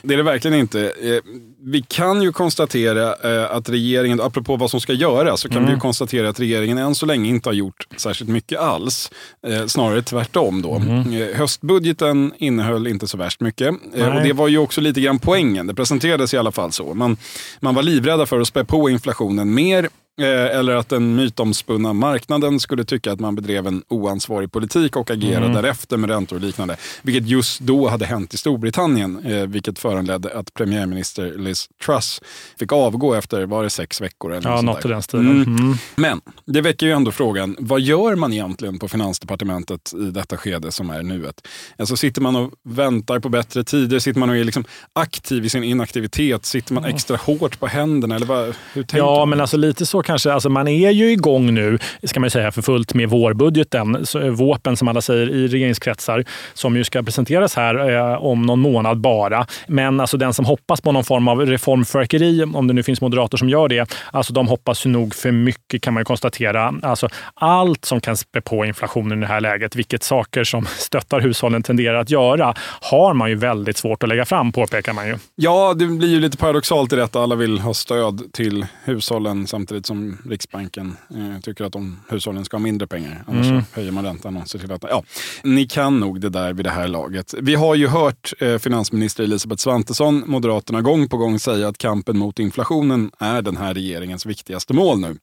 det 0.01 0.13
är 0.13 0.17
det 0.17 0.23
verkligen 0.23 0.59
inte. 0.59 0.81
Eh, 0.81 1.21
vi 1.63 1.81
kan 1.81 2.21
ju 2.21 2.31
konstatera 2.31 3.03
eh, 3.03 3.51
att 3.51 3.69
regeringen, 3.69 4.21
apropå 4.21 4.55
vad 4.55 4.69
som 4.69 4.81
ska 4.81 4.93
göras, 4.93 5.41
så 5.41 5.49
kan 5.49 5.57
mm. 5.57 5.67
vi 5.67 5.73
ju 5.73 5.79
konstatera 5.79 6.29
att 6.29 6.39
regeringen 6.39 6.77
än 6.77 6.95
så 6.95 7.05
länge 7.05 7.29
inte 7.29 7.49
har 7.49 7.53
gjort 7.53 7.87
särskilt 7.97 8.29
mycket 8.29 8.59
alls. 8.59 9.11
Eh, 9.47 9.65
snarare 9.65 10.01
tvärtom 10.01 10.61
då. 10.61 10.75
Mm. 10.75 11.35
Höstbudgeten 11.35 12.33
innehöll 12.37 12.87
inte 12.87 13.07
så 13.07 13.17
värst 13.17 13.41
mycket. 13.41 13.69
Och 13.93 14.23
det 14.23 14.33
var 14.33 14.47
ju 14.47 14.57
också 14.57 14.81
lite 14.81 15.01
grann 15.01 15.19
poängen. 15.19 15.67
Det 15.67 15.73
presenterades 15.73 16.33
i 16.33 16.37
alla 16.37 16.51
fall 16.51 16.71
så. 16.71 16.93
Man, 16.93 17.17
man 17.59 17.75
var 17.75 17.80
livrädda 17.81 18.25
för 18.25 18.39
att 18.39 18.47
spä 18.47 18.65
på 18.65 18.89
inflationen 18.89 19.53
mer 19.53 19.89
eller 20.27 20.75
att 20.75 20.89
den 20.89 21.15
mytomspunna 21.15 21.93
marknaden 21.93 22.59
skulle 22.59 22.83
tycka 22.83 23.11
att 23.11 23.19
man 23.19 23.35
bedrev 23.35 23.67
en 23.67 23.83
oansvarig 23.87 24.51
politik 24.51 24.95
och 24.95 25.11
agerade 25.11 25.45
mm. 25.45 25.53
därefter 25.61 25.97
med 25.97 26.09
räntor 26.09 26.35
och 26.35 26.41
liknande. 26.41 26.77
Vilket 27.01 27.27
just 27.27 27.59
då 27.59 27.87
hade 27.87 28.05
hänt 28.05 28.33
i 28.33 28.37
Storbritannien, 28.37 29.25
eh, 29.25 29.47
vilket 29.47 29.79
föranledde 29.79 30.37
att 30.39 30.53
premiärminister 30.53 31.37
Liz 31.37 31.69
Truss 31.85 32.21
fick 32.59 32.71
avgå 32.71 33.13
efter, 33.13 33.45
var 33.45 33.63
det 33.63 33.69
sex 33.69 34.01
veckor? 34.01 34.33
Eller 34.33 34.49
ja, 34.49 34.61
något 34.61 34.85
i 34.85 34.87
den 34.87 35.01
stilen. 35.01 35.31
Mm. 35.31 35.57
Mm. 35.57 35.77
Men 35.95 36.21
det 36.45 36.61
väcker 36.61 36.85
ju 36.85 36.91
ändå 36.91 37.11
frågan, 37.11 37.55
vad 37.59 37.81
gör 37.81 38.15
man 38.15 38.33
egentligen 38.33 38.79
på 38.79 38.87
finansdepartementet 38.87 39.93
i 39.93 40.11
detta 40.11 40.37
skede 40.37 40.71
som 40.71 40.89
är 40.89 41.03
nuet? 41.03 41.47
Alltså 41.77 41.97
sitter 41.97 42.21
man 42.21 42.35
och 42.35 42.51
väntar 42.63 43.19
på 43.19 43.29
bättre 43.29 43.63
tider? 43.63 43.99
Sitter 43.99 44.19
man 44.19 44.29
och 44.29 44.37
är 44.37 44.43
liksom 44.43 44.65
aktiv 44.93 45.45
i 45.45 45.49
sin 45.49 45.63
inaktivitet? 45.63 46.45
Sitter 46.45 46.73
man 46.73 46.85
extra 46.85 47.17
hårt 47.17 47.59
på 47.59 47.67
händerna? 47.67 48.15
Eller 48.15 48.25
vad, 48.25 48.55
hur 48.73 48.83
tänker 48.83 48.97
ja, 48.97 49.17
man? 49.17 49.29
men 49.29 49.41
alltså 49.41 49.57
lite 49.57 49.85
så 49.85 50.03
kanske. 50.11 50.33
Alltså 50.33 50.49
man 50.49 50.67
är 50.67 50.91
ju 50.91 51.11
igång 51.11 51.53
nu, 51.53 51.77
ska 52.03 52.19
man 52.19 52.29
säga, 52.29 52.51
för 52.51 52.61
fullt 52.61 52.93
med 52.93 53.09
vårbudgeten. 53.09 54.05
Eh, 54.15 54.21
våpen 54.21 54.77
som 54.77 54.87
alla 54.87 55.01
säger 55.01 55.29
i 55.29 55.47
regeringskretsar, 55.47 56.25
som 56.53 56.77
ju 56.77 56.83
ska 56.83 57.03
presenteras 57.03 57.55
här 57.55 57.89
eh, 57.89 58.23
om 58.23 58.41
någon 58.41 58.59
månad 58.59 58.97
bara. 59.01 59.45
Men 59.67 59.99
alltså 59.99 60.17
den 60.17 60.33
som 60.33 60.45
hoppas 60.45 60.81
på 60.81 60.91
någon 60.91 61.03
form 61.03 61.27
av 61.27 61.45
reformförkeri, 61.45 62.43
om 62.43 62.67
det 62.67 62.73
nu 62.73 62.83
finns 62.83 63.01
moderater 63.01 63.37
som 63.37 63.49
gör 63.49 63.67
det, 63.67 63.93
alltså 64.11 64.33
de 64.33 64.47
hoppas 64.47 64.85
ju 64.85 64.89
nog 64.89 65.15
för 65.15 65.31
mycket 65.31 65.81
kan 65.81 65.93
man 65.93 66.01
ju 66.01 66.05
konstatera. 66.05 66.73
Alltså 66.83 67.07
allt 67.33 67.85
som 67.85 68.01
kan 68.01 68.17
spä 68.17 68.41
på 68.41 68.65
inflationen 68.65 69.17
i 69.17 69.21
det 69.21 69.27
här 69.27 69.41
läget, 69.41 69.75
vilket 69.75 70.03
saker 70.03 70.43
som 70.43 70.65
stöttar 70.77 71.19
hushållen 71.19 71.63
tenderar 71.63 71.95
att 71.95 72.09
göra, 72.09 72.53
har 72.81 73.13
man 73.13 73.29
ju 73.29 73.35
väldigt 73.35 73.77
svårt 73.77 74.03
att 74.03 74.09
lägga 74.09 74.25
fram, 74.25 74.51
påpekar 74.51 74.93
man 74.93 75.07
ju. 75.07 75.17
Ja, 75.35 75.73
det 75.73 75.85
blir 75.85 76.09
ju 76.09 76.19
lite 76.19 76.37
paradoxalt 76.37 76.93
i 76.93 76.95
detta. 76.95 77.19
Alla 77.19 77.35
vill 77.35 77.59
ha 77.59 77.73
stöd 77.73 78.33
till 78.33 78.65
hushållen 78.83 79.47
samtidigt 79.47 79.85
som 79.85 79.90
Riksbanken 80.25 80.97
eh, 81.09 81.41
tycker 81.41 81.63
att 81.63 81.73
de 81.73 81.99
hushållen 82.09 82.45
ska 82.45 82.57
ha 82.57 82.61
mindre 82.61 82.87
pengar. 82.87 83.23
Annars 83.27 83.47
mm. 83.47 83.63
höjer 83.73 83.91
man 83.91 84.03
räntan 84.05 84.37
och 84.37 84.47
ser 84.47 84.59
till 84.59 84.71
att... 84.71 84.83
Ja, 84.89 85.03
ni 85.43 85.67
kan 85.67 85.99
nog 85.99 86.21
det 86.21 86.29
där 86.29 86.53
vid 86.53 86.65
det 86.65 86.69
här 86.69 86.87
laget. 86.87 87.33
Vi 87.41 87.55
har 87.55 87.75
ju 87.75 87.87
hört 87.87 88.33
eh, 88.39 88.57
finansminister 88.57 89.23
Elisabeth 89.23 89.61
Svantesson, 89.61 90.23
Moderaterna, 90.27 90.81
gång 90.81 91.09
på 91.09 91.17
gång 91.17 91.39
säga 91.39 91.67
att 91.67 91.77
kampen 91.77 92.17
mot 92.17 92.39
inflationen 92.39 93.11
är 93.19 93.41
den 93.41 93.57
här 93.57 93.73
regeringens 93.73 94.25
viktigaste 94.25 94.73
mål 94.73 94.99
nu. 94.99 95.17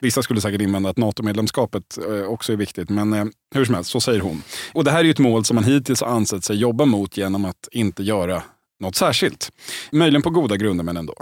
Vissa 0.00 0.22
skulle 0.22 0.40
säkert 0.40 0.60
invända 0.60 0.90
att 0.90 0.96
NATO-medlemskapet 0.96 1.98
eh, 2.08 2.24
också 2.24 2.52
är 2.52 2.56
viktigt, 2.56 2.88
men 2.90 3.12
eh, 3.12 3.24
hur 3.54 3.64
som 3.64 3.74
helst, 3.74 3.90
så 3.90 4.00
säger 4.00 4.20
hon. 4.20 4.42
Och 4.72 4.84
det 4.84 4.90
här 4.90 4.98
är 4.98 5.04
ju 5.04 5.10
ett 5.10 5.18
mål 5.18 5.44
som 5.44 5.54
man 5.54 5.64
hittills 5.64 6.00
har 6.00 6.08
ansett 6.08 6.44
sig 6.44 6.56
jobba 6.56 6.84
mot 6.84 7.16
genom 7.16 7.44
att 7.44 7.68
inte 7.72 8.02
göra 8.02 8.42
något 8.80 8.96
särskilt. 8.96 9.50
Möjligen 9.92 10.22
på 10.22 10.30
goda 10.30 10.56
grunder, 10.56 10.84
men 10.84 10.96
ändå. 10.96 11.14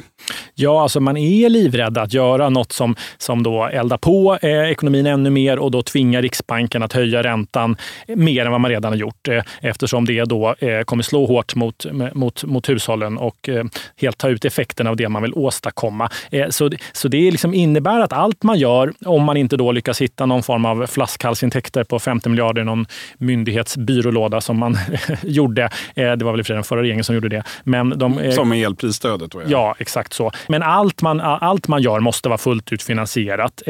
Ja, 0.55 0.83
alltså 0.83 1.01
man 1.01 1.17
är 1.17 1.49
livrädd 1.49 1.99
att 1.99 2.13
göra 2.13 2.49
något 2.49 2.73
som, 2.73 2.97
som 3.19 3.43
då 3.43 3.65
eldar 3.65 3.99
på 3.99 4.39
eh, 4.43 4.51
ekonomin 4.51 5.07
ännu 5.07 5.31
mer 5.31 5.59
och 5.59 5.71
då 5.71 5.83
tvingar 5.83 6.23
Riksbanken 6.23 6.83
att 6.83 6.93
höja 6.93 7.23
räntan 7.23 7.77
mer 8.07 8.45
än 8.45 8.53
vad 8.53 8.61
man 8.61 8.71
redan 8.71 8.93
har 8.93 8.97
gjort 8.97 9.29
eh, 9.29 9.43
eftersom 9.61 10.05
det 10.05 10.25
då 10.25 10.55
eh, 10.59 10.83
kommer 10.83 11.03
slå 11.03 11.27
hårt 11.27 11.55
mot, 11.55 11.87
mot, 12.15 12.45
mot 12.45 12.69
hushållen 12.69 13.19
och 13.19 13.49
eh, 13.49 13.65
helt 13.97 14.19
ta 14.19 14.29
ut 14.29 14.45
effekten 14.45 14.87
av 14.87 14.97
det 14.97 15.09
man 15.09 15.23
vill 15.23 15.35
åstadkomma. 15.35 16.11
Eh, 16.31 16.49
så, 16.49 16.71
så 16.93 17.09
det 17.09 17.31
liksom 17.31 17.55
innebär 17.55 18.01
att 18.01 18.13
allt 18.13 18.43
man 18.43 18.59
gör, 18.59 18.93
om 19.05 19.25
man 19.25 19.37
inte 19.37 19.57
då 19.57 19.73
lyckas 19.73 20.01
hitta 20.01 20.27
någon 20.27 20.43
form 20.43 20.65
av 20.65 20.87
flaskhalsintäkter 20.87 21.85
på 21.85 21.99
50 21.99 22.29
miljarder 22.29 22.63
i 22.63 22.65
någon 22.65 22.87
myndighetsbyrålåda 23.19 24.41
som 24.41 24.59
man 24.59 24.79
gjorde. 25.23 25.71
Eh, 25.95 26.13
det 26.13 26.25
var 26.25 26.33
väl 26.33 26.41
i 26.41 26.43
och 26.43 26.47
för 26.47 26.53
sig 26.53 26.55
den 26.55 26.65
förra 26.65 26.83
regeringen 26.83 27.05
som 27.05 27.15
gjorde 27.15 27.29
det. 27.29 27.43
Men 27.65 27.99
de, 27.99 28.19
eh, 28.19 28.35
som 28.35 28.49
med 28.49 28.63
elprisstödet? 28.63 29.35
Ja. 29.35 29.41
ja, 29.47 29.75
exakt 29.79 30.13
så. 30.13 30.33
Men 30.49 30.63
allt 30.63 31.03
man, 31.03 31.21
allt 31.21 31.69
man 31.69 31.83
gör 31.83 32.01
måste 32.01 32.29
vara 32.29 32.39
fullt 32.39 32.73
ut 32.73 32.83
finansierat 32.83 33.63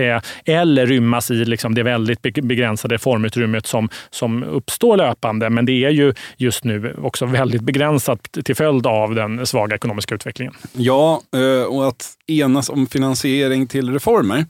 eller 0.44 0.86
rymmas 0.86 1.30
i 1.30 1.34
liksom 1.34 1.74
det 1.74 1.82
väldigt 1.82 2.22
begränsade 2.22 2.94
reformutrymmet 2.94 3.66
som, 3.66 3.88
som 4.10 4.42
uppstår 4.42 4.96
löpande. 4.96 5.50
Men 5.50 5.66
det 5.66 5.84
är 5.84 5.90
ju 5.90 6.14
just 6.36 6.64
nu 6.64 6.96
också 7.02 7.26
väldigt 7.26 7.62
begränsat 7.62 8.22
till 8.44 8.56
följd 8.56 8.86
av 8.86 9.14
den 9.14 9.46
svaga 9.46 9.74
ekonomiska 9.76 10.14
utvecklingen. 10.14 10.54
Ja, 10.72 11.22
och 11.68 11.88
att 11.88 12.06
enas 12.26 12.68
om 12.68 12.86
finansiering 12.86 13.66
till 13.66 13.92
reformer. 13.92 14.46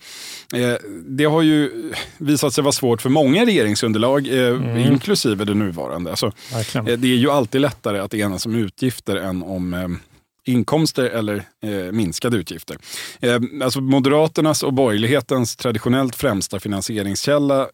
Det 1.07 1.25
har 1.25 1.43
ju 1.43 1.93
visat 2.19 2.53
sig 2.53 2.65
vara 2.65 2.73
svårt 2.73 3.03
för 3.03 3.11
många 3.11 3.45
regeringsunderlag, 3.47 4.29
mm. 4.29 4.77
inklusive 4.77 5.45
det 5.45 5.55
nuvarande. 5.55 6.11
Alltså, 6.11 6.33
det 6.99 7.09
är 7.09 7.17
ju 7.17 7.31
alltid 7.31 7.61
lättare 7.61 7.99
att 7.99 8.15
enas 8.15 8.47
om 8.47 8.55
utgifter 8.55 9.17
än 9.19 9.43
om 9.43 9.75
eh, 9.75 9.89
inkomster 10.49 11.05
eller 11.05 11.43
eh, 11.63 11.93
minskade 11.93 12.37
utgifter. 12.37 12.77
Eh, 13.21 13.39
alltså 13.63 13.81
Moderaternas 13.81 14.63
och 14.63 14.73
borgerlighetens 14.73 15.57
traditionellt 15.57 16.17
främsta 16.17 16.61
finansieringskälla 16.61 17.61
eh, 17.61 17.69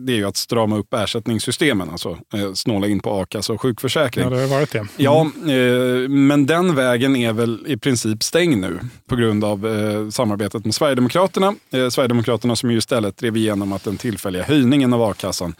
det 0.00 0.12
är 0.12 0.16
ju 0.16 0.24
att 0.24 0.36
strama 0.36 0.76
upp 0.78 0.94
ersättningssystemen, 0.94 1.90
alltså 1.90 2.18
eh, 2.34 2.52
snåla 2.52 2.86
in 2.86 3.00
på 3.00 3.20
a-kassa 3.20 3.52
och 3.52 3.60
sjukförsäkring. 3.60 4.24
Ja, 4.24 4.30
det 4.30 4.40
har 4.40 4.48
varit 4.48 4.72
det. 4.72 4.78
Mm. 4.78 4.90
Ja, 4.96 5.20
eh, 5.52 6.08
men 6.08 6.46
den 6.46 6.74
vägen 6.74 7.16
är 7.16 7.32
väl 7.32 7.64
i 7.66 7.76
princip 7.76 8.22
stängd 8.22 8.58
nu 8.58 8.78
på 9.08 9.16
grund 9.16 9.44
av 9.44 9.66
eh, 9.66 10.10
samarbetet 10.10 10.64
med 10.64 10.74
Sverigedemokraterna. 10.74 11.54
Sverigedemokraterna 11.70 12.56
som 12.56 12.70
ju 12.70 12.78
istället 12.78 13.16
drev 13.16 13.36
igenom 13.36 13.72
att 13.72 13.84
den 13.84 13.96
tillfälliga 13.96 14.42
höjningen 14.42 14.92
av 14.92 15.02
a-kassan 15.02 15.54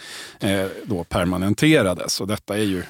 då 0.84 1.04
permanenterades. 1.04 2.20
Och 2.20 2.26
detta 2.26 2.58
är 2.58 2.62
ju 2.62 2.82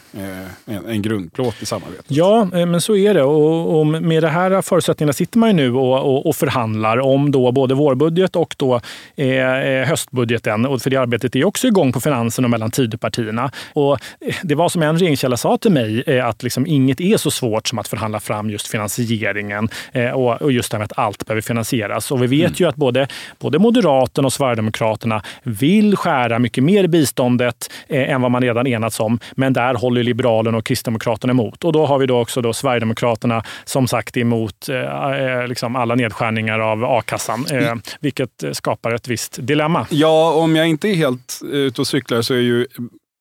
en, 0.65 0.87
en 0.87 1.03
grundplåt 1.03 1.63
i 1.63 1.67
samarbetet. 1.67 2.05
Ja, 2.09 2.45
men 2.45 2.81
så 2.81 2.97
är 2.97 3.15
det 3.15 3.16
det. 3.17 3.23
Och, 3.23 3.81
och 3.81 3.87
med 3.87 4.23
de 4.23 4.29
här 4.29 4.63
förutsättningarna 4.63 5.13
sitter 5.13 5.39
man 5.39 5.49
ju 5.49 5.53
nu 5.53 5.75
och, 5.75 5.99
och, 5.99 6.27
och 6.27 6.37
förhandlar 6.37 6.99
om 6.99 7.33
då 7.33 7.53
både 7.53 7.75
vårbudget 7.75 8.37
och 8.37 8.55
då, 8.59 8.81
eh, 9.17 9.27
eh, 9.27 9.89
höstbudgeten. 9.89 10.67
Och 10.67 10.83
för 10.83 10.91
det 10.91 10.97
arbetet 10.97 11.37
är 11.37 11.45
också 11.45 11.67
igång 11.67 11.93
på 11.93 12.01
finansen 12.01 12.45
och 12.45 12.51
mellan 12.51 12.71
Tidöpartierna. 12.71 13.51
Och 13.73 13.93
eh, 14.21 14.35
det 14.43 14.55
var 14.55 14.69
som 14.69 14.83
en 14.83 14.99
regeringskälla 14.99 15.37
sa 15.37 15.59
till 15.59 15.73
mig, 15.73 16.03
eh, 16.07 16.27
att 16.27 16.43
liksom 16.43 16.67
inget 16.67 17.01
är 17.01 17.17
så 17.17 17.31
svårt 17.31 17.69
som 17.69 17.79
att 17.79 17.89
förhandla 17.89 18.21
fram 18.21 18.51
just 18.51 18.69
finansieringen 18.69 19.69
eh, 19.93 20.11
och, 20.11 20.43
och, 20.43 20.53
just 20.53 20.71
det 20.71 20.77
här 20.77 20.79
med 20.79 20.85
att 20.85 20.99
allt 20.99 21.27
behöver 21.27 21.43
finansieras. 21.43 22.11
Och 22.11 22.23
vi 22.23 22.27
vet 22.27 22.47
mm. 22.47 22.55
ju 22.57 22.69
att 22.69 22.77
både, 22.77 23.09
både 23.39 23.59
Moderaterna 23.59 24.27
och 24.27 24.33
Sverigedemokraterna 24.33 25.23
vill 25.43 25.97
skära 25.97 26.39
mycket 26.39 26.65
mer 26.65 26.85
i 26.85 26.89
biståndet 26.89 27.71
eh, 27.89 28.11
än 28.11 28.23
vad 28.23 28.31
man 28.31 28.43
redan 28.43 28.67
enats 28.67 29.01
om. 29.01 29.19
Men 29.33 29.53
där 29.53 29.75
håller 29.75 30.03
Liberalerna 30.03 30.59
och 30.59 30.67
Kristdemokraterna 30.67 31.31
emot. 31.31 31.65
Och 31.65 31.73
då 31.73 31.87
har 31.87 31.99
vi 31.99 32.07
då 32.07 32.21
också 32.21 32.41
då 32.41 32.53
Sverigedemokraterna 32.53 33.06
Sverigedemokraterna 33.07 33.43
som 33.65 33.89
sagt 33.89 34.17
emot 34.17 34.69
eh, 34.69 34.77
eh, 34.77 35.49
liksom 35.49 35.77
alla 35.77 35.95
nedskärningar 35.95 36.59
av 36.59 36.85
a-kassan, 36.85 37.47
eh, 37.51 37.75
vilket 38.01 38.45
skapar 38.53 38.95
ett 38.95 39.09
visst 39.09 39.39
dilemma. 39.41 39.87
Ja, 39.91 40.33
om 40.33 40.57
jag 40.57 40.69
inte 40.69 40.89
är 40.89 40.95
helt 40.95 41.41
ute 41.45 41.81
och 41.81 41.87
cyklar 41.87 42.23
så 42.23 42.35
är 42.35 42.39
ju 42.39 42.67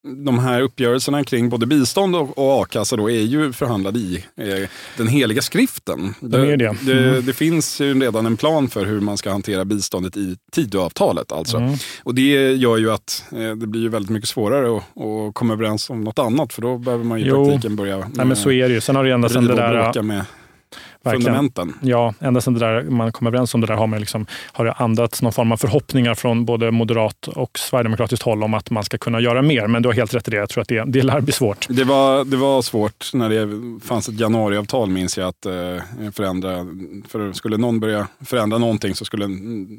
de 0.06 0.38
här 0.38 0.60
uppgörelserna 0.60 1.24
kring 1.24 1.48
både 1.48 1.66
bistånd 1.66 2.16
och, 2.16 2.38
och 2.38 2.62
a-kassa 2.62 2.96
då 2.96 3.10
är 3.10 3.20
ju 3.20 3.52
förhandlade 3.52 3.98
i 3.98 4.24
eh, 4.36 4.68
den 4.96 5.08
heliga 5.08 5.42
skriften. 5.42 6.14
Det, 6.20 6.38
det, 6.38 6.56
det. 6.56 6.66
Mm. 6.66 6.76
det, 6.86 7.20
det 7.20 7.32
finns 7.32 7.80
ju 7.80 8.00
redan 8.00 8.26
en 8.26 8.36
plan 8.36 8.68
för 8.68 8.86
hur 8.86 9.00
man 9.00 9.16
ska 9.16 9.30
hantera 9.30 9.64
biståndet 9.64 10.16
i 10.16 10.36
Tidöavtalet. 10.52 11.32
Alltså. 11.32 11.56
Mm. 11.56 11.74
Och 12.02 12.14
det 12.14 12.52
gör 12.52 12.76
ju 12.76 12.92
att 12.92 13.24
eh, 13.32 13.38
det 13.38 13.66
blir 13.66 13.88
väldigt 13.88 14.10
mycket 14.10 14.28
svårare 14.28 14.76
att, 14.76 15.02
att, 15.02 15.34
komma 15.34 15.52
överens 15.52 15.90
om 15.90 16.00
något 16.00 16.18
annat 16.18 16.52
för 16.52 16.62
då 16.62 16.78
behöver 16.78 17.04
man 17.04 17.18
i 17.18 17.22
jo. 17.22 17.44
praktiken 17.44 17.76
börja 17.76 17.98
Nej, 17.98 18.26
men 18.26 18.36
så 18.36 18.50
är 18.50 18.68
det 18.68 18.74
ju. 18.74 18.80
Sen 18.80 18.96
har 18.96 19.04
det 19.04 19.12
ända 19.12 19.28
sedan 19.28 19.46
det 19.46 19.54
där... 19.54 20.02
Med, 20.02 20.24
fundamenten. 21.12 21.74
Ja, 21.82 22.14
ända 22.20 22.40
sedan 22.40 22.54
det 22.54 22.60
där, 22.60 22.82
man 22.82 23.12
kom 23.12 23.26
överens 23.26 23.54
om 23.54 23.60
det 23.60 23.66
där 23.66 23.74
har, 23.74 23.86
man 23.86 24.00
liksom, 24.00 24.26
har 24.52 24.64
det 24.64 24.72
andats 24.72 25.22
någon 25.22 25.32
form 25.32 25.52
av 25.52 25.56
förhoppningar 25.56 26.14
från 26.14 26.44
både 26.44 26.70
moderat 26.70 27.28
och 27.28 27.58
sverigedemokratiskt 27.58 28.22
håll 28.22 28.42
om 28.42 28.54
att 28.54 28.70
man 28.70 28.84
ska 28.84 28.98
kunna 28.98 29.20
göra 29.20 29.42
mer. 29.42 29.66
Men 29.66 29.82
du 29.82 29.88
har 29.88 29.94
helt 29.94 30.14
rätt 30.14 30.28
i 30.28 30.30
det. 30.30 30.36
Jag 30.36 30.48
tror 30.48 30.62
att 30.62 30.68
det, 30.68 30.84
det 30.86 31.02
lär 31.02 31.20
bli 31.20 31.32
svårt. 31.32 31.66
Det 31.68 31.84
var, 31.84 32.24
det 32.24 32.36
var 32.36 32.62
svårt 32.62 33.10
när 33.14 33.28
det 33.28 33.48
fanns 33.86 34.08
ett 34.08 34.20
januariavtal, 34.20 34.90
minns 34.90 35.18
jag, 35.18 35.28
att 35.28 35.46
eh, 35.46 35.52
förändra. 36.12 36.66
För 37.08 37.32
skulle 37.32 37.56
någon 37.56 37.80
börja 37.80 38.08
förändra 38.24 38.58
någonting 38.58 38.94
så 38.94 39.04
skulle, 39.04 39.28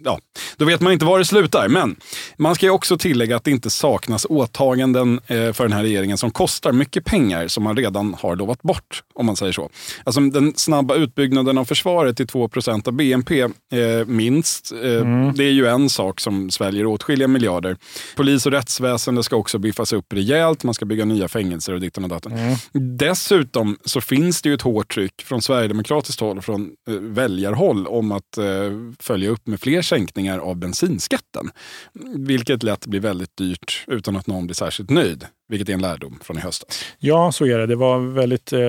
ja, 0.05 0.19
då 0.57 0.65
vet 0.65 0.81
man 0.81 0.93
inte 0.93 1.05
var 1.05 1.19
det 1.19 1.25
slutar. 1.25 1.67
Men 1.67 1.96
man 2.38 2.55
ska 2.55 2.65
ju 2.65 2.72
också 2.72 2.98
tillägga 2.98 3.36
att 3.36 3.43
det 3.43 3.51
inte 3.51 3.69
saknas 3.69 4.25
åtaganden 4.29 5.19
eh, 5.27 5.53
för 5.53 5.63
den 5.63 5.74
här 5.74 5.84
regeringen 5.84 6.17
som 6.17 6.31
kostar 6.31 6.72
mycket 6.72 7.05
pengar 7.05 7.48
som 7.48 7.63
man 7.63 7.77
redan 7.77 8.15
har 8.19 8.36
lovat 8.36 8.62
bort, 8.62 9.03
om 9.13 9.25
man 9.25 9.36
säger 9.36 9.51
så. 9.51 9.69
Alltså 10.03 10.22
den 10.22 10.53
snabba 10.55 10.96
ut 10.96 11.15
utbyggnaden 11.17 11.57
av 11.57 11.65
försvaret 11.65 12.17
till 12.17 12.25
2% 12.25 12.88
av 12.88 12.93
BNP 12.93 13.41
eh, 13.41 13.50
minst. 14.05 14.71
Eh, 14.71 15.01
mm. 15.01 15.33
Det 15.33 15.43
är 15.43 15.51
ju 15.51 15.67
en 15.67 15.89
sak 15.89 16.19
som 16.19 16.51
sväljer 16.51 16.86
åtskilliga 16.86 17.27
miljarder. 17.27 17.77
Polis 18.15 18.45
och 18.45 18.51
rättsväsende 18.51 19.24
ska 19.24 19.36
också 19.36 19.59
biffas 19.59 19.93
upp 19.93 20.13
rejält. 20.13 20.63
Man 20.63 20.74
ska 20.74 20.86
bygga 20.86 21.05
nya 21.05 21.27
fängelser 21.27 21.74
och 21.74 21.79
ditten 21.79 22.03
och 22.03 22.09
datten. 22.09 22.31
Mm. 22.31 22.97
Dessutom 22.97 23.77
så 23.86 24.01
finns 24.01 24.41
det 24.41 24.50
ju 24.50 24.55
ett 24.55 24.62
hårt 24.62 24.93
tryck 24.93 25.21
från 25.21 25.41
Sverigedemokratiskt 25.41 26.21
håll 26.21 26.38
och 26.38 26.45
från 26.45 26.71
eh, 26.89 26.93
väljarhåll 26.95 27.88
om 27.88 28.12
att 28.12 28.38
eh, 28.38 28.45
följa 29.00 29.29
upp 29.29 29.47
med 29.47 29.59
fler 29.59 29.81
sänkningar 29.81 30.39
av 30.39 30.55
bensinskatten. 30.55 31.50
Vilket 32.15 32.63
lätt 32.63 32.86
blir 32.88 33.00
väldigt 33.00 33.38
dyrt 33.38 33.83
utan 33.88 34.15
att 34.15 34.27
någon 34.27 34.47
blir 34.47 34.55
särskilt 34.55 34.89
nöjd. 34.89 35.25
Vilket 35.50 35.70
är 35.70 35.74
en 35.74 35.82
lärdom 35.82 36.20
från 36.24 36.38
i 36.38 36.42
höstas. 36.42 36.86
Ja, 37.00 37.32
så 37.32 37.46
är 37.46 37.58
det. 37.58 37.66
Det 37.66 37.75
var 37.75 38.00
väldigt 38.00 38.54
eh, 38.54 38.60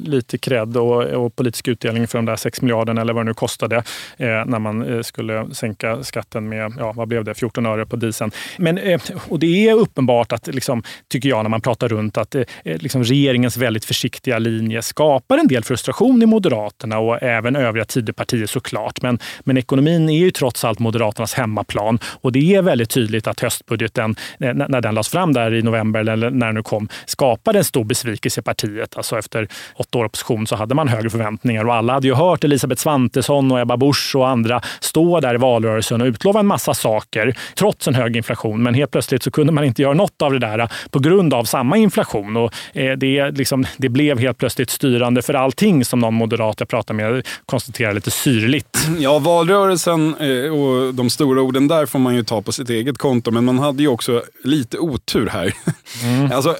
lite 0.00 0.38
cred 0.38 0.76
och, 0.76 1.02
och, 1.02 1.36
politisk 1.36 1.68
utdelning 1.68 2.06
för 2.06 2.18
de 2.18 2.24
där 2.24 2.36
6 2.36 2.62
miljarderna 2.62 3.00
eller 3.00 3.12
vad 3.12 3.24
det 3.24 3.30
nu 3.30 3.34
kostade 3.34 3.76
eh, 4.16 4.26
när 4.26 4.58
man 4.58 4.82
eh, 4.82 5.02
skulle 5.02 5.54
sänka 5.54 6.02
skatten 6.02 6.48
med, 6.48 6.72
ja, 6.78 6.92
vad 6.92 7.08
blev 7.08 7.24
det, 7.24 7.34
14 7.34 7.66
öre 7.66 7.86
på 7.86 7.96
dieseln. 7.96 8.30
Men, 8.58 8.78
eh, 8.78 9.00
och 9.28 9.38
det 9.38 9.68
är 9.68 9.74
uppenbart 9.74 10.32
att, 10.32 10.46
liksom, 10.46 10.82
tycker 11.08 11.28
jag, 11.28 11.42
när 11.42 11.50
man 11.50 11.60
pratar 11.60 11.88
runt 11.88 12.16
att 12.16 12.34
eh, 12.34 12.42
eh, 12.64 12.78
liksom 12.78 13.04
regeringens 13.04 13.56
väldigt 13.56 13.84
försiktiga 13.84 14.38
linje 14.38 14.82
skapar 14.82 15.38
en 15.38 15.48
del 15.48 15.64
frustration 15.64 16.22
i 16.22 16.26
Moderaterna 16.26 16.98
och 16.98 17.22
även 17.22 17.56
övriga 17.56 17.84
Tidöpartier 17.84 18.46
såklart. 18.46 19.02
Men, 19.02 19.18
men 19.40 19.56
ekonomin 19.56 20.08
är 20.08 20.18
ju 20.18 20.30
trots 20.30 20.64
allt 20.64 20.78
Moderaternas 20.78 21.34
hemmaplan 21.34 21.98
och 22.04 22.32
det 22.32 22.54
är 22.54 22.62
väldigt 22.62 22.90
tydligt 22.90 23.26
att 23.26 23.40
höstbudgeten, 23.40 24.16
eh, 24.40 24.54
när 24.54 24.80
den 24.80 24.94
lades 24.94 25.08
fram 25.08 25.32
där 25.32 25.54
i 25.54 25.62
november 25.62 25.91
november, 25.92 26.12
eller 26.12 26.30
när 26.30 26.46
det 26.46 26.52
nu 26.52 26.62
kom, 26.62 26.88
skapade 27.06 27.58
en 27.58 27.64
stor 27.64 27.84
besvikelse 27.84 28.40
i 28.40 28.44
partiet. 28.44 28.96
Alltså 28.96 29.18
efter 29.18 29.48
åtta 29.76 29.98
år 29.98 30.04
opposition 30.04 30.46
så 30.46 30.56
hade 30.56 30.74
man 30.74 30.88
högre 30.88 31.10
förväntningar 31.10 31.64
och 31.64 31.74
alla 31.74 31.92
hade 31.92 32.06
ju 32.06 32.14
hört 32.14 32.44
Elisabeth 32.44 32.82
Svantesson 32.82 33.52
och 33.52 33.60
Ebba 33.60 33.76
Busch 33.76 34.16
och 34.16 34.28
andra 34.28 34.60
stå 34.80 35.20
där 35.20 35.34
i 35.34 35.38
valrörelsen 35.38 36.00
och 36.00 36.06
utlova 36.06 36.40
en 36.40 36.46
massa 36.46 36.74
saker 36.74 37.36
trots 37.54 37.88
en 37.88 37.94
hög 37.94 38.16
inflation. 38.16 38.62
Men 38.62 38.74
helt 38.74 38.90
plötsligt 38.90 39.22
så 39.22 39.30
kunde 39.30 39.52
man 39.52 39.64
inte 39.64 39.82
göra 39.82 39.94
något 39.94 40.22
av 40.22 40.32
det 40.32 40.38
där 40.38 40.68
på 40.90 40.98
grund 40.98 41.34
av 41.34 41.44
samma 41.44 41.76
inflation. 41.76 42.36
Och 42.36 42.52
eh, 42.74 42.96
det, 42.96 43.30
liksom, 43.30 43.64
det 43.76 43.88
blev 43.88 44.18
helt 44.18 44.38
plötsligt 44.38 44.70
styrande 44.70 45.22
för 45.22 45.34
allting 45.34 45.84
som 45.84 46.00
någon 46.00 46.14
moderat 46.14 46.56
jag 46.58 46.68
pratade 46.68 46.96
med 46.96 47.26
konstaterade 47.46 47.94
lite 47.94 48.10
syrligt. 48.10 48.78
Ja, 48.98 49.18
valrörelsen 49.18 50.14
eh, 50.14 50.52
och 50.52 50.94
de 50.94 51.10
stora 51.10 51.42
orden 51.42 51.68
där 51.68 51.86
får 51.86 51.98
man 51.98 52.14
ju 52.14 52.24
ta 52.24 52.42
på 52.42 52.52
sitt 52.52 52.70
eget 52.70 52.98
konto, 52.98 53.30
men 53.30 53.44
man 53.44 53.58
hade 53.58 53.82
ju 53.82 53.88
också 53.88 54.22
lite 54.44 54.78
otur 54.78 55.26
här. 55.26 55.54
Mm. 56.04 56.32
Alltså, 56.32 56.56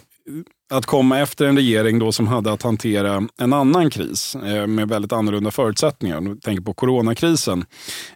att 0.72 0.86
komma 0.86 1.18
efter 1.18 1.46
en 1.46 1.56
regering 1.56 1.98
då 1.98 2.12
som 2.12 2.28
hade 2.28 2.52
att 2.52 2.62
hantera 2.62 3.28
en 3.38 3.52
annan 3.52 3.90
kris 3.90 4.34
eh, 4.34 4.66
med 4.66 4.88
väldigt 4.88 5.12
annorlunda 5.12 5.50
förutsättningar. 5.50 6.20
Du 6.20 6.36
tänker 6.36 6.62
på 6.62 6.74
coronakrisen. 6.74 7.64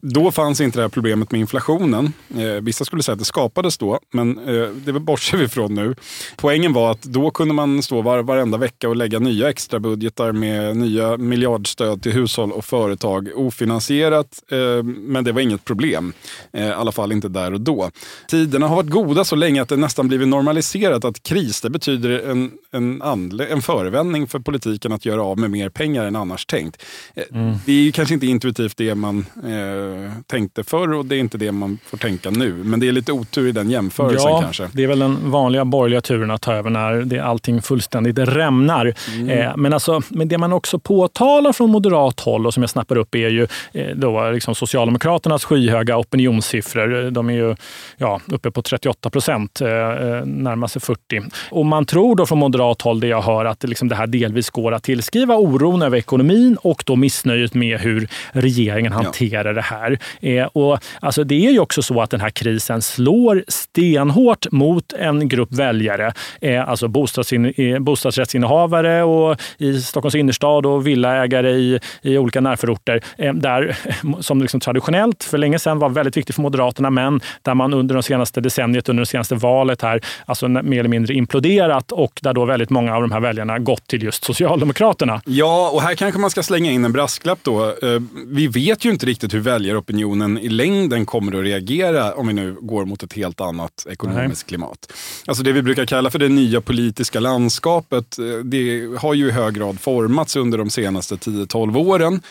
Då 0.00 0.30
fanns 0.30 0.60
inte 0.60 0.78
det 0.78 0.82
här 0.82 0.88
problemet 0.88 1.30
med 1.30 1.40
inflationen. 1.40 2.12
Eh, 2.36 2.62
vissa 2.62 2.84
skulle 2.84 3.02
säga 3.02 3.12
att 3.12 3.18
det 3.18 3.24
skapades 3.24 3.78
då, 3.78 3.98
men 4.12 4.38
eh, 4.38 4.68
det 4.68 4.92
bortser 4.92 5.38
vi 5.38 5.44
ifrån 5.44 5.74
nu. 5.74 5.94
Poängen 6.36 6.72
var 6.72 6.90
att 6.90 7.02
då 7.02 7.30
kunde 7.30 7.54
man 7.54 7.82
stå 7.82 8.02
var, 8.02 8.22
varenda 8.22 8.58
vecka 8.58 8.88
och 8.88 8.96
lägga 8.96 9.18
nya 9.18 9.50
extrabudgetar 9.50 10.32
med 10.32 10.76
nya 10.76 11.16
miljardstöd 11.16 12.02
till 12.02 12.12
hushåll 12.12 12.52
och 12.52 12.64
företag 12.64 13.28
ofinansierat. 13.34 14.42
Eh, 14.50 14.82
men 14.84 15.24
det 15.24 15.32
var 15.32 15.40
inget 15.40 15.64
problem. 15.64 16.12
Eh, 16.52 16.66
I 16.66 16.72
alla 16.72 16.92
fall 16.92 17.12
inte 17.12 17.28
där 17.28 17.52
och 17.52 17.60
då. 17.60 17.90
Tiderna 18.28 18.68
har 18.68 18.76
varit 18.76 18.90
goda 18.90 19.24
så 19.24 19.36
länge 19.36 19.62
att 19.62 19.68
det 19.68 19.76
nästan 19.76 20.08
blivit 20.08 20.28
normaliserat 20.28 21.04
att 21.04 21.22
kris 21.22 21.60
det 21.60 21.70
betyder 21.70 22.30
en 22.30 22.45
en, 22.46 22.82
en, 22.82 23.02
andle, 23.02 23.46
en 23.46 23.62
förevändning 23.62 24.26
för 24.26 24.38
politiken 24.38 24.92
att 24.92 25.04
göra 25.04 25.22
av 25.22 25.38
med 25.38 25.50
mer 25.50 25.68
pengar 25.68 26.04
än 26.04 26.16
annars 26.16 26.46
tänkt. 26.46 26.82
Eh, 27.14 27.24
mm. 27.32 27.54
Det 27.66 27.72
är 27.72 27.92
kanske 27.92 28.14
inte 28.14 28.26
intuitivt 28.26 28.76
det 28.76 28.94
man 28.94 29.26
eh, 29.36 30.12
tänkte 30.26 30.64
förr 30.64 30.92
och 30.92 31.06
det 31.06 31.16
är 31.16 31.20
inte 31.20 31.38
det 31.38 31.52
man 31.52 31.78
får 31.86 31.98
tänka 31.98 32.30
nu. 32.30 32.52
Men 32.52 32.80
det 32.80 32.88
är 32.88 32.92
lite 32.92 33.12
otur 33.12 33.48
i 33.48 33.52
den 33.52 33.70
jämförelsen 33.70 34.30
ja, 34.30 34.40
kanske. 34.40 34.68
Det 34.72 34.84
är 34.84 34.86
väl 34.86 34.98
den 34.98 35.30
vanliga 35.30 35.64
borgerliga 35.64 36.00
turen 36.00 36.30
att 36.30 36.42
ta 36.42 36.54
över 36.54 36.70
när 36.70 36.94
det, 36.94 37.20
allting 37.20 37.62
fullständigt 37.62 38.18
rämnar. 38.18 38.94
Mm. 39.14 39.28
Eh, 39.28 39.56
men, 39.56 39.72
alltså, 39.72 40.02
men 40.08 40.28
det 40.28 40.38
man 40.38 40.52
också 40.52 40.78
påtalar 40.78 41.52
från 41.52 41.70
moderat 41.70 42.20
håll 42.20 42.46
och 42.46 42.54
som 42.54 42.62
jag 42.62 42.70
snappar 42.70 42.96
upp 42.96 43.14
är 43.14 43.28
ju 43.28 43.46
eh, 43.72 43.96
då 43.96 44.30
liksom 44.30 44.54
Socialdemokraternas 44.54 45.44
skyhöga 45.44 45.98
opinionssiffror. 45.98 47.10
De 47.10 47.30
är 47.30 47.34
ju 47.34 47.56
ja, 47.96 48.20
uppe 48.26 48.50
på 48.50 48.62
38 48.62 49.10
procent, 49.10 49.60
eh, 49.60 49.68
eh, 49.68 50.24
närmar 50.24 50.66
sig 50.66 50.82
40. 50.82 51.22
Och 51.50 51.66
man 51.66 51.86
tror 51.86 52.16
då 52.16 52.25
från 52.26 52.38
moderat 52.38 52.82
håll, 52.82 53.00
det 53.00 53.06
jag 53.06 53.22
hör, 53.22 53.44
att 53.44 53.60
det, 53.60 53.68
liksom 53.68 53.88
det 53.88 53.94
här 53.94 54.06
delvis 54.06 54.50
går 54.50 54.72
att 54.74 54.82
tillskriva 54.82 55.36
oron 55.36 55.82
över 55.82 55.98
ekonomin 55.98 56.56
och 56.62 56.82
då 56.86 56.96
missnöjet 56.96 57.54
med 57.54 57.80
hur 57.80 58.08
regeringen 58.32 58.92
hanterar 58.92 59.44
ja. 59.44 59.52
det 59.52 59.60
här. 59.60 59.98
Eh, 60.20 60.44
och 60.44 60.78
alltså 61.00 61.24
det 61.24 61.46
är 61.46 61.50
ju 61.50 61.58
också 61.58 61.82
så 61.82 62.00
att 62.00 62.10
den 62.10 62.20
här 62.20 62.30
krisen 62.30 62.82
slår 62.82 63.44
stenhårt 63.48 64.52
mot 64.52 64.92
en 64.92 65.28
grupp 65.28 65.52
väljare, 65.52 66.12
eh, 66.40 66.68
alltså 66.68 66.88
bostadsin, 66.88 67.52
eh, 67.56 67.78
bostadsrättsinnehavare 67.78 69.02
och 69.02 69.40
i 69.58 69.80
Stockholms 69.80 70.14
innerstad 70.14 70.66
och 70.66 70.86
villaägare 70.86 71.50
i, 71.50 71.80
i 72.02 72.18
olika 72.18 72.40
närförorter, 72.40 73.00
eh, 73.18 73.34
där, 73.34 73.76
som 74.20 74.40
liksom 74.40 74.60
traditionellt 74.60 75.24
för 75.24 75.38
länge 75.38 75.58
sedan 75.58 75.78
var 75.78 75.88
väldigt 75.88 76.16
viktigt 76.16 76.34
för 76.34 76.42
Moderaterna, 76.42 76.90
men 76.90 77.20
där 77.42 77.54
man 77.54 77.74
under 77.74 77.94
de 77.94 78.02
senaste 78.02 78.40
decenniet, 78.40 78.88
under 78.88 79.00
det 79.00 79.06
senaste 79.06 79.34
valet 79.34 79.82
här, 79.82 80.00
alltså 80.26 80.48
mer 80.48 80.78
eller 80.78 80.88
mindre 80.88 81.14
imploderat 81.14 81.92
och 81.92 82.15
där 82.22 82.32
då 82.32 82.44
väldigt 82.44 82.70
många 82.70 82.96
av 82.96 83.02
de 83.02 83.12
här 83.12 83.20
väljarna 83.20 83.58
gått 83.58 83.86
till 83.86 84.02
just 84.02 84.24
Socialdemokraterna. 84.24 85.22
Ja, 85.24 85.70
och 85.70 85.82
här 85.82 85.94
kanske 85.94 86.20
man 86.20 86.30
ska 86.30 86.42
slänga 86.42 86.70
in 86.70 86.84
en 86.84 86.92
brasklapp 86.92 87.38
då. 87.42 87.64
Eh, 87.64 88.00
vi 88.26 88.46
vet 88.46 88.84
ju 88.84 88.90
inte 88.90 89.06
riktigt 89.06 89.34
hur 89.34 89.40
väljaropinionen 89.40 90.38
i 90.38 90.48
längden 90.48 91.06
kommer 91.06 91.38
att 91.38 91.44
reagera 91.44 92.14
om 92.14 92.26
vi 92.26 92.32
nu 92.32 92.56
går 92.60 92.84
mot 92.84 93.02
ett 93.02 93.12
helt 93.12 93.40
annat 93.40 93.86
ekonomiskt 93.90 94.44
Nej. 94.44 94.48
klimat. 94.48 94.92
Alltså 95.26 95.42
det 95.42 95.52
vi 95.52 95.62
brukar 95.62 95.86
kalla 95.86 96.10
för 96.10 96.18
det 96.18 96.28
nya 96.28 96.60
politiska 96.60 97.20
landskapet, 97.20 98.18
eh, 98.18 98.24
det 98.44 98.88
har 98.98 99.14
ju 99.14 99.28
i 99.28 99.30
hög 99.30 99.54
grad 99.54 99.80
formats 99.80 100.36
under 100.36 100.58
de 100.58 100.70
senaste 100.70 101.14
10-12 101.16 101.76
åren. 101.76 102.22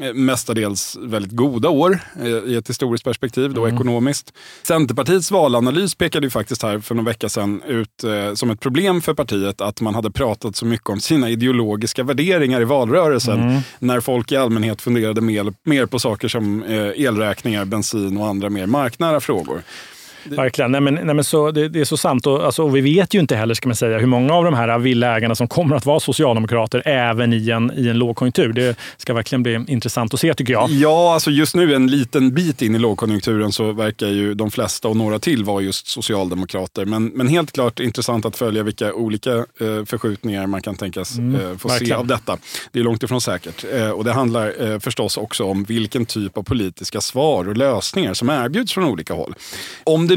Eh, 0.00 0.14
mestadels 0.14 0.96
väldigt 1.00 1.32
goda 1.32 1.68
år 1.68 2.00
eh, 2.22 2.26
i 2.26 2.56
ett 2.56 2.68
historiskt 2.68 3.04
perspektiv, 3.04 3.54
då 3.54 3.64
mm. 3.64 3.76
ekonomiskt. 3.76 4.32
Centerpartiets 4.62 5.30
valanalys 5.30 5.94
pekade 5.94 6.26
ju 6.26 6.30
faktiskt 6.30 6.62
här 6.62 6.78
för 6.78 6.94
någon 6.94 7.04
vecka 7.04 7.28
sedan 7.28 7.62
ut 7.66 8.04
eh, 8.04 8.34
som 8.34 8.50
ett 8.50 8.60
problem 8.60 9.00
för 9.00 9.14
partiet 9.14 9.60
att 9.60 9.80
man 9.80 9.94
hade 9.94 10.10
pratat 10.10 10.56
så 10.56 10.66
mycket 10.66 10.88
om 10.88 11.00
sina 11.00 11.30
ideologiska 11.30 12.02
värderingar 12.02 12.60
i 12.60 12.64
valrörelsen 12.64 13.40
mm. 13.42 13.60
när 13.78 14.00
folk 14.00 14.32
i 14.32 14.36
allmänhet 14.36 14.82
funderade 14.82 15.20
mer, 15.20 15.52
mer 15.62 15.86
på 15.86 15.98
saker 15.98 16.28
som 16.28 16.62
eh, 16.62 17.04
elräkningar, 17.04 17.64
bensin 17.64 18.18
och 18.18 18.26
andra 18.26 18.50
mer 18.50 18.66
marknära 18.66 19.20
frågor. 19.20 19.62
Verkligen. 20.36 20.72
Nej, 20.72 20.80
men, 20.80 20.94
nej, 20.94 21.14
men 21.14 21.24
så, 21.24 21.50
det, 21.50 21.68
det, 21.68 21.80
är 21.80 21.84
så 21.84 21.96
sant. 21.96 22.26
Och, 22.26 22.44
alltså, 22.44 22.62
och 22.62 22.76
vi 22.76 22.80
vet 22.80 23.14
ju 23.14 23.20
inte 23.20 23.36
heller 23.36 23.54
ska 23.54 23.68
man 23.68 23.76
säga, 23.76 23.98
hur 23.98 24.06
många 24.06 24.34
av 24.34 24.44
de 24.44 24.54
här 24.54 24.78
villaägarna 24.78 25.34
som 25.34 25.48
kommer 25.48 25.76
att 25.76 25.86
vara 25.86 26.00
socialdemokrater 26.00 26.82
även 26.84 27.32
i 27.32 27.50
en, 27.50 27.72
i 27.76 27.88
en 27.88 27.98
lågkonjunktur. 27.98 28.52
Det 28.52 28.76
ska 28.96 29.14
verkligen 29.14 29.42
bli 29.42 29.64
intressant 29.68 30.14
att 30.14 30.20
se 30.20 30.34
tycker 30.34 30.52
jag. 30.52 30.70
Ja, 30.70 31.14
alltså 31.14 31.30
just 31.30 31.54
nu 31.54 31.74
en 31.74 31.86
liten 31.86 32.34
bit 32.34 32.62
in 32.62 32.74
i 32.74 32.78
lågkonjunkturen 32.78 33.52
så 33.52 33.72
verkar 33.72 34.06
ju 34.06 34.34
de 34.34 34.50
flesta 34.50 34.88
och 34.88 34.96
några 34.96 35.18
till 35.18 35.44
vara 35.44 35.62
just 35.62 35.86
socialdemokrater. 35.86 36.84
Men, 36.84 37.06
men 37.06 37.28
helt 37.28 37.52
klart 37.52 37.80
intressant 37.80 38.26
att 38.26 38.36
följa 38.36 38.62
vilka 38.62 38.94
olika 38.94 39.32
eh, 39.36 39.84
förskjutningar 39.86 40.46
man 40.46 40.62
kan 40.62 40.76
tänkas 40.76 41.18
mm, 41.18 41.34
eh, 41.34 41.56
få 41.56 41.68
verkligen. 41.68 41.88
se 41.88 41.94
av 41.94 42.06
detta. 42.06 42.38
Det 42.72 42.78
är 42.78 42.84
långt 42.84 43.02
ifrån 43.02 43.20
säkert. 43.20 43.64
Eh, 43.72 43.90
och 43.90 44.04
det 44.04 44.12
handlar 44.12 44.72
eh, 44.72 44.78
förstås 44.78 45.16
också 45.16 45.44
om 45.44 45.64
vilken 45.64 46.06
typ 46.06 46.38
av 46.38 46.42
politiska 46.42 47.00
svar 47.00 47.48
och 47.48 47.56
lösningar 47.56 48.14
som 48.14 48.30
erbjuds 48.30 48.72
från 48.72 48.84
olika 48.84 49.14
håll. 49.14 49.34
Om 49.84 50.08
det 50.08 50.16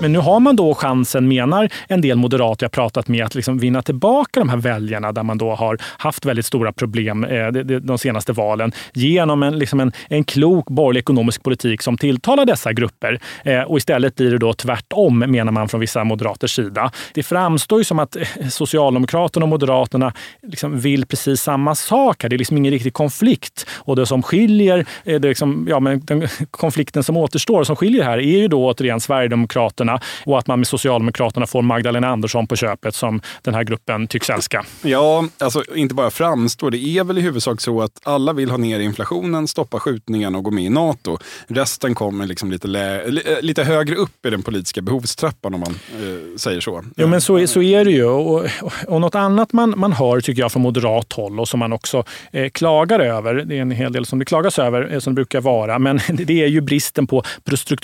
Men 0.00 0.12
nu 0.12 0.18
har 0.18 0.40
man 0.40 0.56
då 0.56 0.74
chansen, 0.74 1.28
menar 1.28 1.68
en 1.88 2.00
del 2.00 2.16
moderater 2.16 2.64
jag 2.64 2.72
pratat 2.72 3.08
med, 3.08 3.24
att 3.24 3.34
liksom 3.34 3.58
vinna 3.58 3.82
tillbaka 3.82 4.40
de 4.40 4.48
här 4.48 4.56
väljarna 4.56 5.12
där 5.12 5.22
man 5.22 5.38
då 5.38 5.54
har 5.54 5.78
haft 5.98 6.24
väldigt 6.24 6.46
stora 6.46 6.72
problem 6.72 7.24
eh, 7.24 7.48
de 7.82 7.98
senaste 7.98 8.32
valen 8.32 8.72
genom 8.92 9.42
en, 9.42 9.58
liksom 9.58 9.80
en, 9.80 9.92
en 10.08 10.24
klok 10.24 10.66
borgerlig 10.66 10.98
ekonomisk 10.98 11.42
politik 11.42 11.82
som 11.82 11.96
tilltalar 11.96 12.44
dessa 12.44 12.72
grupper. 12.72 13.20
Eh, 13.44 13.60
och 13.62 13.78
istället 13.78 14.14
blir 14.14 14.30
det 14.30 14.38
då 14.38 14.52
tvärtom, 14.52 15.18
menar 15.18 15.52
man 15.52 15.68
från 15.68 15.80
vissa 15.80 16.04
moderaters 16.04 16.54
sida. 16.54 16.90
Det 17.14 17.22
framstår 17.22 17.78
ju 17.78 17.84
som 17.84 17.98
att 17.98 18.16
eh, 18.16 18.48
Socialdemokraterna 18.50 19.44
och 19.44 19.48
Moderaterna 19.48 20.12
liksom 20.42 20.80
vill 20.80 21.06
precis 21.06 21.42
samma 21.42 21.74
sak. 21.74 22.22
Här. 22.22 22.28
Det 22.28 22.36
är 22.36 22.38
liksom 22.38 22.56
ingen 22.56 22.72
riktig 22.72 22.92
konflikt. 22.92 23.66
Och 23.70 23.96
det 23.96 24.06
som 24.06 24.22
skiljer, 24.22 24.86
det 25.04 25.18
liksom, 25.18 25.66
ja, 25.70 25.80
men 25.80 26.00
den 26.04 26.28
konflikten 26.50 27.02
som 27.02 27.16
återstår, 27.16 27.64
som 27.64 27.76
skiljer 27.76 28.04
här, 28.04 28.18
är 28.18 28.38
ju 28.38 28.48
då 28.48 28.66
återigen 28.66 29.00
Sverigedemokraterna 29.00 29.87
Moderaterna 29.88 30.00
och 30.26 30.38
att 30.38 30.46
man 30.46 30.60
med 30.60 30.66
Socialdemokraterna 30.66 31.46
får 31.46 31.62
Magdalena 31.62 32.08
Andersson 32.08 32.46
på 32.46 32.56
köpet 32.56 32.94
som 32.94 33.20
den 33.42 33.54
här 33.54 33.64
gruppen 33.64 34.06
tycks 34.06 34.30
älska. 34.30 34.64
Ja, 34.82 35.24
alltså 35.38 35.62
inte 35.74 35.94
bara 35.94 36.10
framstår. 36.10 36.70
Det 36.70 36.78
är 36.78 37.04
väl 37.04 37.18
i 37.18 37.20
huvudsak 37.20 37.60
så 37.60 37.82
att 37.82 38.00
alla 38.02 38.32
vill 38.32 38.50
ha 38.50 38.56
ner 38.56 38.80
inflationen, 38.80 39.48
stoppa 39.48 39.80
skjutningarna 39.80 40.38
och 40.38 40.44
gå 40.44 40.50
med 40.50 40.64
i 40.64 40.68
NATO. 40.68 41.18
Resten 41.46 41.94
kommer 41.94 42.26
liksom 42.26 42.50
lite, 42.50 42.68
eh, 42.68 43.42
lite 43.42 43.64
högre 43.64 43.94
upp 43.94 44.26
i 44.26 44.30
den 44.30 44.42
politiska 44.42 44.80
behovstrappan 44.82 45.54
om 45.54 45.60
man 45.60 45.70
eh, 45.70 46.36
säger 46.36 46.60
så. 46.60 46.84
Jo, 46.96 47.06
men 47.06 47.20
så, 47.20 47.46
så 47.46 47.62
är 47.62 47.84
det 47.84 47.90
ju. 47.90 48.04
Och, 48.04 48.44
och, 48.62 48.72
och 48.86 49.00
något 49.00 49.14
annat 49.14 49.52
man, 49.52 49.74
man 49.76 49.92
hör 49.92 50.20
tycker 50.20 50.42
jag 50.42 50.52
från 50.52 50.62
moderat 50.62 51.12
håll 51.12 51.40
och 51.40 51.48
som 51.48 51.60
man 51.60 51.72
också 51.72 52.04
eh, 52.32 52.50
klagar 52.50 53.00
över, 53.00 53.34
det 53.34 53.56
är 53.56 53.62
en 53.62 53.70
hel 53.70 53.92
del 53.92 54.06
som 54.06 54.18
det 54.18 54.24
klagas 54.24 54.58
över 54.58 54.92
eh, 54.92 54.98
som 54.98 55.12
det 55.12 55.14
brukar 55.14 55.40
vara, 55.40 55.78
men 55.78 56.00
det 56.12 56.42
är 56.42 56.46
ju 56.46 56.60
bristen 56.60 57.06
på, 57.06 57.22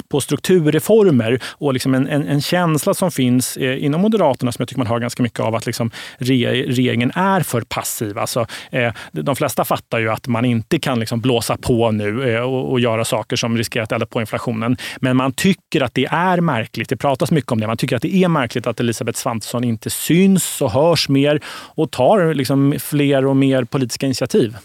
på 0.09 0.21
strukturreformer 0.21 1.43
och 1.45 1.73
liksom 1.73 1.94
Liksom 1.95 2.15
en, 2.15 2.23
en, 2.23 2.29
en, 2.29 2.41
känsla 2.41 2.95
som 2.95 3.11
finns 3.11 3.57
eh, 3.57 3.85
inom 3.85 4.01
Moderaterna 4.01 4.53
som 4.53 4.63
jag 4.63 4.69
tycker 4.69 4.79
man 4.79 4.87
hör 4.87 4.99
ganska 4.99 5.23
mycket 5.23 5.41
av 5.41 5.55
att 5.55 5.67
liksom 5.67 5.91
re, 6.19 6.53
regeringen 6.53 7.13
är 7.15 7.41
för 7.41 7.61
passiv. 7.61 8.19
Alltså, 8.19 8.47
eh, 8.71 8.93
de 9.13 9.37
flesta 9.37 9.65
fattar 9.65 9.99
ju 9.99 10.11
att 10.11 10.27
man 10.27 10.45
inte 10.45 10.79
kan 10.79 11.01
liksom 11.01 11.21
blåsa 11.21 11.57
på 11.57 11.91
nu 11.91 12.35
eh, 12.35 12.41
och, 12.41 12.71
och, 12.71 12.81
göra 12.81 13.05
saker 13.05 13.37
som 13.37 13.57
riskerar 13.57 13.85
att 13.85 13.93
elda 13.93 14.07
på 14.07 14.21
inflationen. 14.21 14.77
Men 15.01 15.17
man 15.17 15.33
tycker 15.33 15.81
att 15.81 15.95
det 15.95 16.07
är 16.11 16.41
märkligt. 16.41 16.89
Det 16.89 16.97
pratas 16.97 17.31
mycket 17.31 17.53
om 17.53 17.61
det. 17.61 17.67
Man 17.67 17.77
tycker 17.77 17.97
att 17.97 18.03
det 18.03 18.15
är 18.15 18.29
märkligt 18.29 18.67
att 18.67 18.81
Elisabeth 18.81 19.19
Svantesson 19.19 19.65
inte 19.65 19.91
syns 19.91 20.63
och 20.63 20.71
hörs 20.71 21.09
mer 21.09 21.41
och 21.75 21.91
tar 21.91 22.35
liksom 22.35 22.75
fler 22.79 23.27
och 23.27 23.37
mer 23.37 23.65
politiska 23.65 24.07
initiativ. 24.07 24.57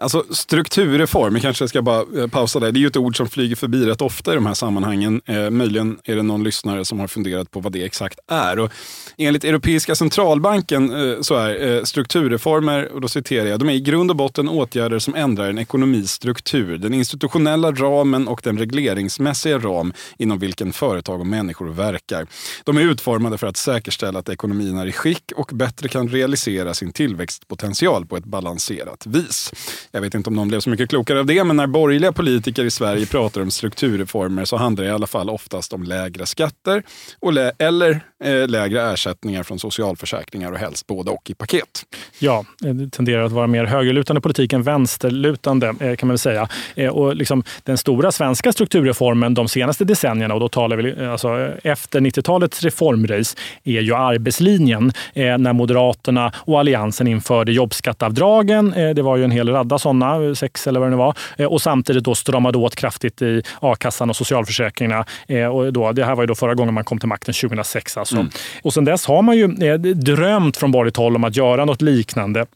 Alltså 0.00 0.24
strukturreform, 0.30 1.34
jag 1.34 1.42
kanske 1.42 1.68
ska 1.68 1.82
bara 1.82 2.20
eh, 2.20 2.26
pausa 2.26 2.60
där. 2.60 2.72
Det 2.72 2.78
är 2.78 2.80
ju 2.80 2.86
ett 2.86 2.96
ord 2.96 3.16
som 3.16 3.28
flyger 3.28 3.56
förbi 3.56 3.86
rätt 3.86 4.02
ofta 4.02 4.32
i 4.32 4.34
de 4.34 4.46
här 4.46 4.54
sammanhangen. 4.54 5.20
Eh, 5.26 5.50
möjligen 5.50 5.98
är 6.04 6.16
det 6.16 6.22
någon 6.22 6.44
lyssnare 6.44 6.84
som 6.84 7.00
har 7.00 7.06
funderat 7.06 7.50
på 7.50 7.60
vad 7.60 7.72
det 7.72 7.84
exakt 7.84 8.18
är. 8.28 8.58
Och 8.58 8.72
enligt 9.16 9.44
Europeiska 9.44 9.94
centralbanken 9.94 11.10
eh, 11.10 11.20
så 11.20 11.34
är 11.34 11.76
eh, 11.76 11.82
strukturreformer, 11.82 12.92
och 12.92 13.00
då 13.00 13.08
citerar 13.08 13.46
jag, 13.46 13.60
de 13.60 13.68
är 13.68 13.72
i 13.72 13.80
grund 13.80 14.10
och 14.10 14.16
botten 14.16 14.48
åtgärder 14.48 14.98
som 14.98 15.14
ändrar 15.14 15.48
en 15.48 15.58
ekonomis 15.58 16.10
struktur, 16.10 16.78
den 16.78 16.94
institutionella 16.94 17.72
ramen 17.72 18.28
och 18.28 18.40
den 18.44 18.58
regleringsmässiga 18.58 19.58
ram 19.58 19.92
inom 20.18 20.38
vilken 20.38 20.72
företag 20.72 21.20
och 21.20 21.26
människor 21.26 21.68
verkar. 21.68 22.26
De 22.64 22.76
är 22.76 22.80
utformade 22.82 23.38
för 23.38 23.46
att 23.46 23.56
säkerställa 23.56 24.18
att 24.18 24.28
ekonomin 24.28 24.78
är 24.78 24.86
i 24.86 24.92
skick 24.92 25.32
och 25.36 25.50
bättre 25.52 25.88
kan 25.88 26.08
realisera 26.08 26.74
sin 26.74 26.92
tillväxtpotential 26.92 28.06
på 28.06 28.16
ett 28.16 28.24
balanserat 28.24 29.06
vis. 29.06 29.52
Jag 29.92 30.00
vet 30.00 30.14
inte 30.14 30.30
om 30.30 30.36
någon 30.36 30.48
blev 30.48 30.60
så 30.60 30.70
mycket 30.70 30.90
klokare 30.90 31.18
av 31.18 31.26
det, 31.26 31.44
men 31.44 31.56
när 31.56 31.66
borgerliga 31.66 32.12
politiker 32.12 32.64
i 32.64 32.70
Sverige 32.70 33.06
pratar 33.06 33.40
om 33.40 33.50
strukturreformer 33.50 34.44
så 34.44 34.56
handlar 34.56 34.84
det 34.84 34.90
i 34.90 34.92
alla 34.92 35.06
fall 35.06 35.30
oftast 35.30 35.72
om 35.72 35.82
lägre 35.82 36.26
skatter 36.26 36.82
och 37.20 37.32
lä 37.32 37.52
eller 37.58 38.00
eh, 38.24 38.48
lägre 38.48 38.92
ersättningar 38.92 39.42
från 39.42 39.58
socialförsäkringar 39.58 40.52
och 40.52 40.58
helst 40.58 40.86
både 40.86 41.10
och 41.10 41.30
i 41.30 41.34
paket. 41.34 41.82
Ja, 42.18 42.44
eh, 42.64 42.74
det 42.74 42.90
tenderar 42.90 43.22
att 43.22 43.32
vara 43.32 43.46
mer 43.46 43.64
högerlutande 43.64 44.20
politik 44.20 44.52
än 44.52 44.62
vänsterlutande 44.62 45.66
eh, 45.66 45.96
kan 45.96 46.06
man 46.06 46.08
väl 46.08 46.18
säga. 46.18 46.48
Eh, 46.74 46.88
och 46.88 47.16
liksom 47.16 47.44
den 47.64 47.78
stora 47.78 48.12
svenska 48.12 48.52
strukturreformen 48.52 49.34
de 49.34 49.48
senaste 49.48 49.84
decennierna, 49.84 50.34
och 50.34 50.40
då 50.40 50.48
talar 50.48 50.76
vi 50.76 51.02
eh, 51.02 51.12
alltså 51.12 51.38
eh, 51.38 51.72
efter 51.72 52.00
90-talets 52.00 52.62
reformrace, 52.62 53.36
är 53.64 53.80
ju 53.80 53.94
arbetslinjen. 53.94 54.92
När 55.14 55.52
Moderaterna 55.52 56.32
och 56.36 56.58
Alliansen 56.58 57.06
införde 57.06 57.52
jobbskatteavdragen, 57.52 58.70
det 58.70 59.02
var 59.02 59.16
ju 59.16 59.24
en 59.24 59.30
hel 59.30 59.48
radda 59.48 59.78
sådana, 59.80 60.34
sex 60.34 60.66
eller 60.66 60.80
vad 60.80 60.86
det 60.86 60.90
nu 60.90 60.96
var, 60.96 61.14
och 61.48 61.62
samtidigt 61.62 62.04
då 62.04 62.14
stramade 62.14 62.58
åt 62.58 62.76
kraftigt 62.76 63.22
i 63.22 63.42
a-kassan 63.60 64.10
och 64.10 64.16
socialförsäkringarna. 64.16 65.04
Och 65.52 65.72
då, 65.72 65.92
det 65.92 66.04
här 66.04 66.14
var 66.14 66.22
ju 66.22 66.26
då 66.26 66.34
förra 66.34 66.54
gången 66.54 66.74
man 66.74 66.84
kom 66.84 66.98
till 66.98 67.08
makten 67.08 67.34
2006. 67.34 67.96
Alltså. 67.96 68.16
Mm. 68.16 68.30
Och 68.62 68.74
sen 68.74 68.84
dess 68.84 69.06
har 69.06 69.22
man 69.22 69.36
ju 69.36 69.46
drömt 69.94 70.56
från 70.56 70.72
borgerligt 70.72 70.96
håll 70.96 71.16
om 71.16 71.24
att 71.24 71.36
göra 71.36 71.64
något 71.64 71.82
liknande. 71.82 72.46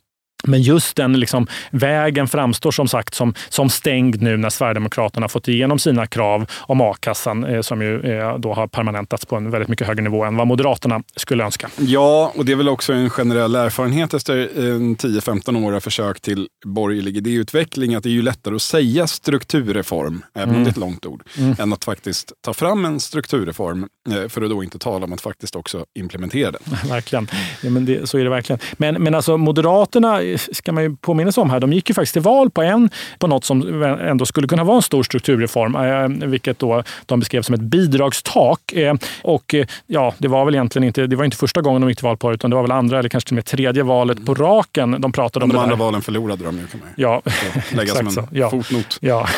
Men 0.46 0.62
just 0.62 0.96
den 0.96 1.20
liksom, 1.20 1.46
vägen 1.70 2.28
framstår 2.28 2.70
som 2.70 2.88
sagt 2.88 3.14
som, 3.14 3.34
som 3.48 3.70
stängd 3.70 4.22
nu 4.22 4.36
när 4.36 4.50
Sverigedemokraterna 4.50 5.28
fått 5.28 5.48
igenom 5.48 5.78
sina 5.78 6.06
krav 6.06 6.46
om 6.60 6.80
a-kassan 6.80 7.44
eh, 7.44 7.60
som 7.60 7.82
ju 7.82 8.00
eh, 8.00 8.38
då 8.38 8.54
har 8.54 8.66
permanentats 8.66 9.26
på 9.26 9.36
en 9.36 9.50
väldigt 9.50 9.68
mycket 9.68 9.86
högre 9.86 10.02
nivå 10.02 10.24
än 10.24 10.36
vad 10.36 10.46
Moderaterna 10.46 11.02
skulle 11.16 11.44
önska. 11.44 11.68
Ja, 11.78 12.32
och 12.36 12.44
det 12.44 12.52
är 12.52 12.56
väl 12.56 12.68
också 12.68 12.92
en 12.92 13.10
generell 13.10 13.54
erfarenhet 13.54 14.14
efter 14.14 14.48
10-15 14.48 15.64
år 15.64 15.72
av 15.72 15.80
försök 15.80 16.20
till 16.20 16.48
borgerlig 16.64 17.16
idéutveckling 17.16 17.94
att 17.94 18.02
det 18.02 18.08
är 18.08 18.12
ju 18.12 18.22
lättare 18.22 18.54
att 18.54 18.62
säga 18.62 19.06
strukturreform, 19.06 20.24
även 20.34 20.48
mm. 20.48 20.56
om 20.56 20.64
det 20.64 20.68
är 20.68 20.70
ett 20.70 20.76
långt 20.76 21.06
ord, 21.06 21.22
mm. 21.38 21.54
än 21.58 21.72
att 21.72 21.84
faktiskt 21.84 22.32
ta 22.40 22.54
fram 22.54 22.84
en 22.84 23.00
strukturreform 23.00 23.88
eh, 24.10 24.28
för 24.28 24.42
att 24.42 24.50
då 24.50 24.62
inte 24.62 24.78
tala 24.78 25.04
om 25.04 25.12
att 25.12 25.20
faktiskt 25.20 25.56
också 25.56 25.84
implementera 25.94 26.50
den. 26.50 26.60
verkligen, 26.88 27.28
ja, 27.62 27.70
men 27.70 27.84
det, 27.84 28.08
så 28.08 28.18
är 28.18 28.24
det 28.24 28.30
verkligen. 28.30 28.60
Men, 28.72 29.02
men 29.02 29.14
alltså 29.14 29.36
Moderaterna 29.36 30.22
ska 30.38 30.72
man 30.72 30.82
ju 30.82 30.96
påminna 30.96 31.32
sig 31.32 31.42
om 31.42 31.50
här, 31.50 31.60
de 31.60 31.72
gick 31.72 31.88
ju 31.88 31.94
faktiskt 31.94 32.12
till 32.12 32.22
val 32.22 32.50
på, 32.50 32.62
en, 32.62 32.90
på 33.18 33.26
något 33.26 33.44
som 33.44 33.82
ändå 33.82 34.26
skulle 34.26 34.48
kunna 34.48 34.64
vara 34.64 34.76
en 34.76 34.82
stor 34.82 35.02
strukturreform, 35.02 35.76
eh, 35.76 36.28
vilket 36.28 36.58
då 36.58 36.82
de 37.06 37.20
beskrev 37.20 37.42
som 37.42 37.54
ett 37.54 37.60
bidragstak. 37.60 38.72
Eh, 38.72 38.94
och 39.22 39.54
eh, 39.54 39.66
ja, 39.86 40.14
det 40.18 40.28
var 40.28 40.44
väl 40.44 40.54
egentligen 40.54 40.84
inte, 40.84 41.06
det 41.06 41.16
var 41.16 41.24
inte 41.24 41.36
första 41.36 41.60
gången 41.60 41.80
de 41.80 41.88
gick 41.88 41.98
till 41.98 42.06
val 42.06 42.16
på 42.16 42.28
det, 42.28 42.34
utan 42.34 42.50
det 42.50 42.56
var 42.56 42.62
väl 42.62 42.72
andra 42.72 42.98
eller 42.98 43.08
kanske 43.08 43.28
till 43.28 43.34
och 43.34 43.36
med 43.36 43.44
tredje 43.44 43.82
valet 43.82 44.26
på 44.26 44.34
raken 44.34 45.00
de 45.00 45.12
pratade 45.12 45.44
om 45.44 45.50
de 45.50 45.56
det 45.56 45.62
andra 45.62 45.76
valen 45.76 46.02
förlorade 46.02 46.44
de 46.44 46.58
ju, 46.58 46.66
kan 46.66 46.80
man 46.80 46.88
ja. 46.96 47.22
lägga 47.72 47.94
som 47.94 48.06
en 48.08 48.26
ja. 48.30 48.50
fotnot. 48.50 48.98
Ja, 49.00 49.28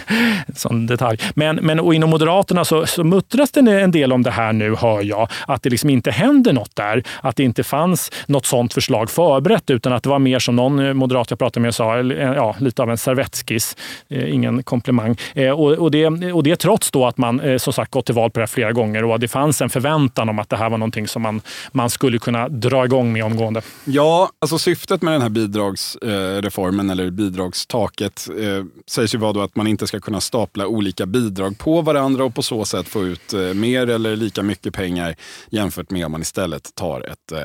sån 0.56 0.86
detalj. 0.86 1.18
Men, 1.34 1.56
men 1.56 1.80
och 1.80 1.94
inom 1.94 2.10
Moderaterna 2.10 2.64
så, 2.64 2.86
så 2.86 3.04
muttras 3.04 3.50
det 3.50 3.80
en 3.80 3.90
del 3.90 4.12
om 4.12 4.22
det 4.22 4.30
här 4.30 4.52
nu, 4.52 4.74
hör 4.74 5.02
jag, 5.02 5.28
att 5.46 5.62
det 5.62 5.70
liksom 5.70 5.90
inte 5.90 6.10
händer 6.10 6.52
något 6.52 6.76
där. 6.76 7.02
Att 7.20 7.36
det 7.36 7.42
inte 7.42 7.64
fanns 7.64 8.10
något 8.26 8.46
sånt 8.46 8.74
förslag 8.74 9.10
förberett, 9.10 9.70
utan 9.70 9.92
att 9.92 10.02
det 10.02 10.08
var 10.08 10.18
mer 10.18 10.38
som 10.46 10.56
någon 10.56 10.96
moderat 10.96 11.30
jag 11.30 11.38
pratade 11.38 11.60
med 11.60 11.74
sa, 11.74 11.98
eh, 11.98 12.32
ja, 12.32 12.56
lite 12.60 12.82
av 12.82 12.90
en 12.90 12.98
servettskiss. 12.98 13.76
Eh, 14.08 14.34
ingen 14.34 14.62
komplimang. 14.62 15.16
Eh, 15.34 15.50
och, 15.50 15.72
och, 15.72 15.90
det, 15.90 16.06
och 16.32 16.42
det 16.42 16.56
trots 16.56 16.90
då 16.90 17.06
att 17.06 17.18
man 17.18 17.58
som 17.58 17.72
sagt 17.72 17.90
gått 17.90 18.06
till 18.06 18.14
val 18.14 18.30
på 18.30 18.40
det 18.40 18.42
här 18.42 18.46
flera 18.46 18.72
gånger 18.72 19.04
och 19.04 19.20
det 19.20 19.28
fanns 19.28 19.60
en 19.60 19.70
förväntan 19.70 20.28
om 20.28 20.38
att 20.38 20.48
det 20.48 20.56
här 20.56 20.70
var 20.70 20.78
någonting 20.78 21.08
som 21.08 21.22
man, 21.22 21.40
man 21.72 21.90
skulle 21.90 22.18
kunna 22.18 22.48
dra 22.48 22.84
igång 22.84 23.12
med 23.12 23.24
omgående. 23.24 23.62
Ja, 23.84 24.30
alltså 24.38 24.58
syftet 24.58 25.02
med 25.02 25.14
den 25.14 25.22
här 25.22 25.28
bidragsreformen 25.28 26.90
eller 26.90 27.10
bidragstaket 27.10 28.28
eh, 28.38 28.64
sägs 28.86 29.14
ju 29.14 29.18
vara 29.18 29.32
då 29.32 29.40
att 29.40 29.56
man 29.56 29.66
inte 29.66 29.86
ska 29.86 30.00
kunna 30.00 30.20
stapla 30.20 30.66
olika 30.66 31.06
bidrag 31.06 31.58
på 31.58 31.82
varandra 31.82 32.24
och 32.24 32.34
på 32.34 32.42
så 32.42 32.64
sätt 32.64 32.88
få 32.88 33.04
ut 33.04 33.34
mer 33.54 33.90
eller 33.90 34.16
lika 34.16 34.42
mycket 34.42 34.74
pengar 34.74 35.14
jämfört 35.50 35.90
med 35.90 36.06
om 36.06 36.12
man 36.12 36.22
istället 36.22 36.74
tar 36.74 37.00
ett 37.00 37.32
eh, 37.32 37.38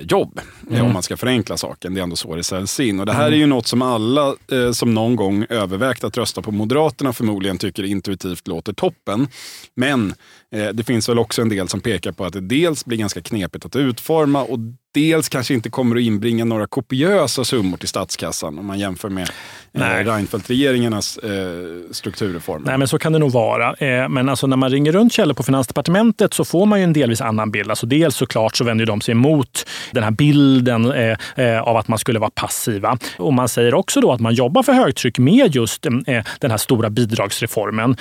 jobb. 0.00 0.40
Mm. 0.70 0.86
Om 0.86 0.92
man 0.92 1.02
ska 1.02 1.16
förenkla 1.16 1.56
saken. 1.56 1.94
Det 1.94 2.00
är 2.00 2.02
ändå 2.02 2.16
så 2.16 2.36
det 2.36 2.42
säljs 2.42 2.80
in. 2.80 3.00
Och 3.00 3.06
det 3.06 3.12
här 3.12 3.26
mm. 3.26 3.34
är 3.34 3.38
ju 3.38 3.46
något 3.46 3.66
som 3.66 3.82
alla 3.82 4.34
eh, 4.52 4.72
som 4.72 4.94
någon 4.94 5.16
gång 5.16 5.46
övervägt 5.48 6.04
att 6.04 6.16
rösta 6.16 6.42
på 6.42 6.50
Moderaterna 6.50 7.12
förmodligen 7.12 7.58
tycker 7.58 7.82
intuitivt 7.82 8.48
låter 8.48 8.72
toppen. 8.72 9.28
Men 9.74 10.14
eh, 10.52 10.68
det 10.68 10.84
finns 10.84 11.08
väl 11.08 11.18
också 11.18 11.42
en 11.42 11.48
del 11.48 11.68
som 11.68 11.80
pekar 11.80 12.12
på 12.12 12.24
att 12.24 12.32
det 12.32 12.40
dels 12.40 12.84
blir 12.84 12.98
ganska 12.98 13.20
knepigt 13.20 13.64
att 13.64 13.76
utforma 13.76 14.42
och 14.42 14.58
dels 14.94 15.28
kanske 15.28 15.54
inte 15.54 15.70
kommer 15.70 15.96
att 15.96 16.02
inbringa 16.02 16.44
några 16.44 16.66
kopiösa 16.66 17.44
summor 17.44 17.76
till 17.76 17.88
statskassan 17.88 18.58
om 18.58 18.66
man 18.66 18.78
jämför 18.78 19.08
med 19.08 19.28
eh, 19.72 19.80
Reinfeldt-regeringarnas 19.80 21.18
eh, 21.18 21.92
strukturreformer. 21.92 22.66
Nej, 22.66 22.78
men 22.78 22.88
så 22.88 22.98
kan 22.98 23.12
det 23.12 23.18
nog 23.18 23.32
vara. 23.32 23.74
Eh, 23.74 24.08
men 24.08 24.28
alltså, 24.28 24.46
när 24.46 24.56
man 24.56 24.70
ringer 24.70 24.92
runt 24.92 25.12
källor 25.12 25.34
på 25.34 25.42
Finansdepartementet 25.42 26.34
så 26.34 26.44
får 26.44 26.66
man 26.66 26.78
ju 26.78 26.84
en 26.84 26.92
delvis 26.92 27.20
annan 27.20 27.50
bild. 27.50 27.70
Alltså, 27.70 27.86
dels 27.86 28.16
såklart 28.16 28.56
så 28.56 28.64
vänder 28.64 28.86
de 28.86 29.00
sig 29.00 29.12
emot 29.12 29.66
den 29.90 30.02
här 30.02 30.10
bilden 30.10 30.92
eh, 30.92 31.16
eh, 31.36 31.62
av 31.62 31.76
att 31.76 31.88
man 31.88 31.98
skulle 31.98 32.18
vara 32.18 32.30
passiva. 32.30 32.98
Och 33.18 33.32
man 33.32 33.48
säger 33.48 33.74
också 33.74 34.00
då 34.00 34.12
att 34.12 34.20
man 34.20 34.34
jobbar 34.34 34.62
för 34.62 34.72
högtryck 34.72 35.18
med 35.18 35.54
just 35.54 35.86
eh, 35.86 35.92
den 36.40 36.50
här 36.50 36.58
stora 36.58 36.90
bidragsreformen 36.90 37.96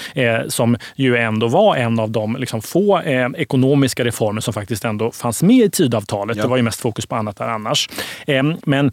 som 0.48 0.78
ju 0.96 1.18
ändå 1.18 1.48
var 1.48 1.76
en 1.76 2.00
av 2.00 2.12
de 2.12 2.36
liksom, 2.36 2.62
få 2.62 3.02
ekonomiska 3.38 4.06
reformer 4.06 4.42
som 4.42 4.54
faktiskt 4.54 4.86
ändå 4.86 5.12
fanns 5.12 5.44
med 5.44 5.66
i 5.66 5.70
tidavtalet. 5.70 6.38
Ja. 6.38 6.44
Det 6.44 6.50
var 6.50 6.58
ju 6.58 6.64
mest 6.64 6.83
fokus 6.84 7.06
på 7.06 7.16
annat 7.16 7.38
där 7.38 7.48
annars. 7.48 7.90
Ehm, 8.28 8.58
men 8.66 8.92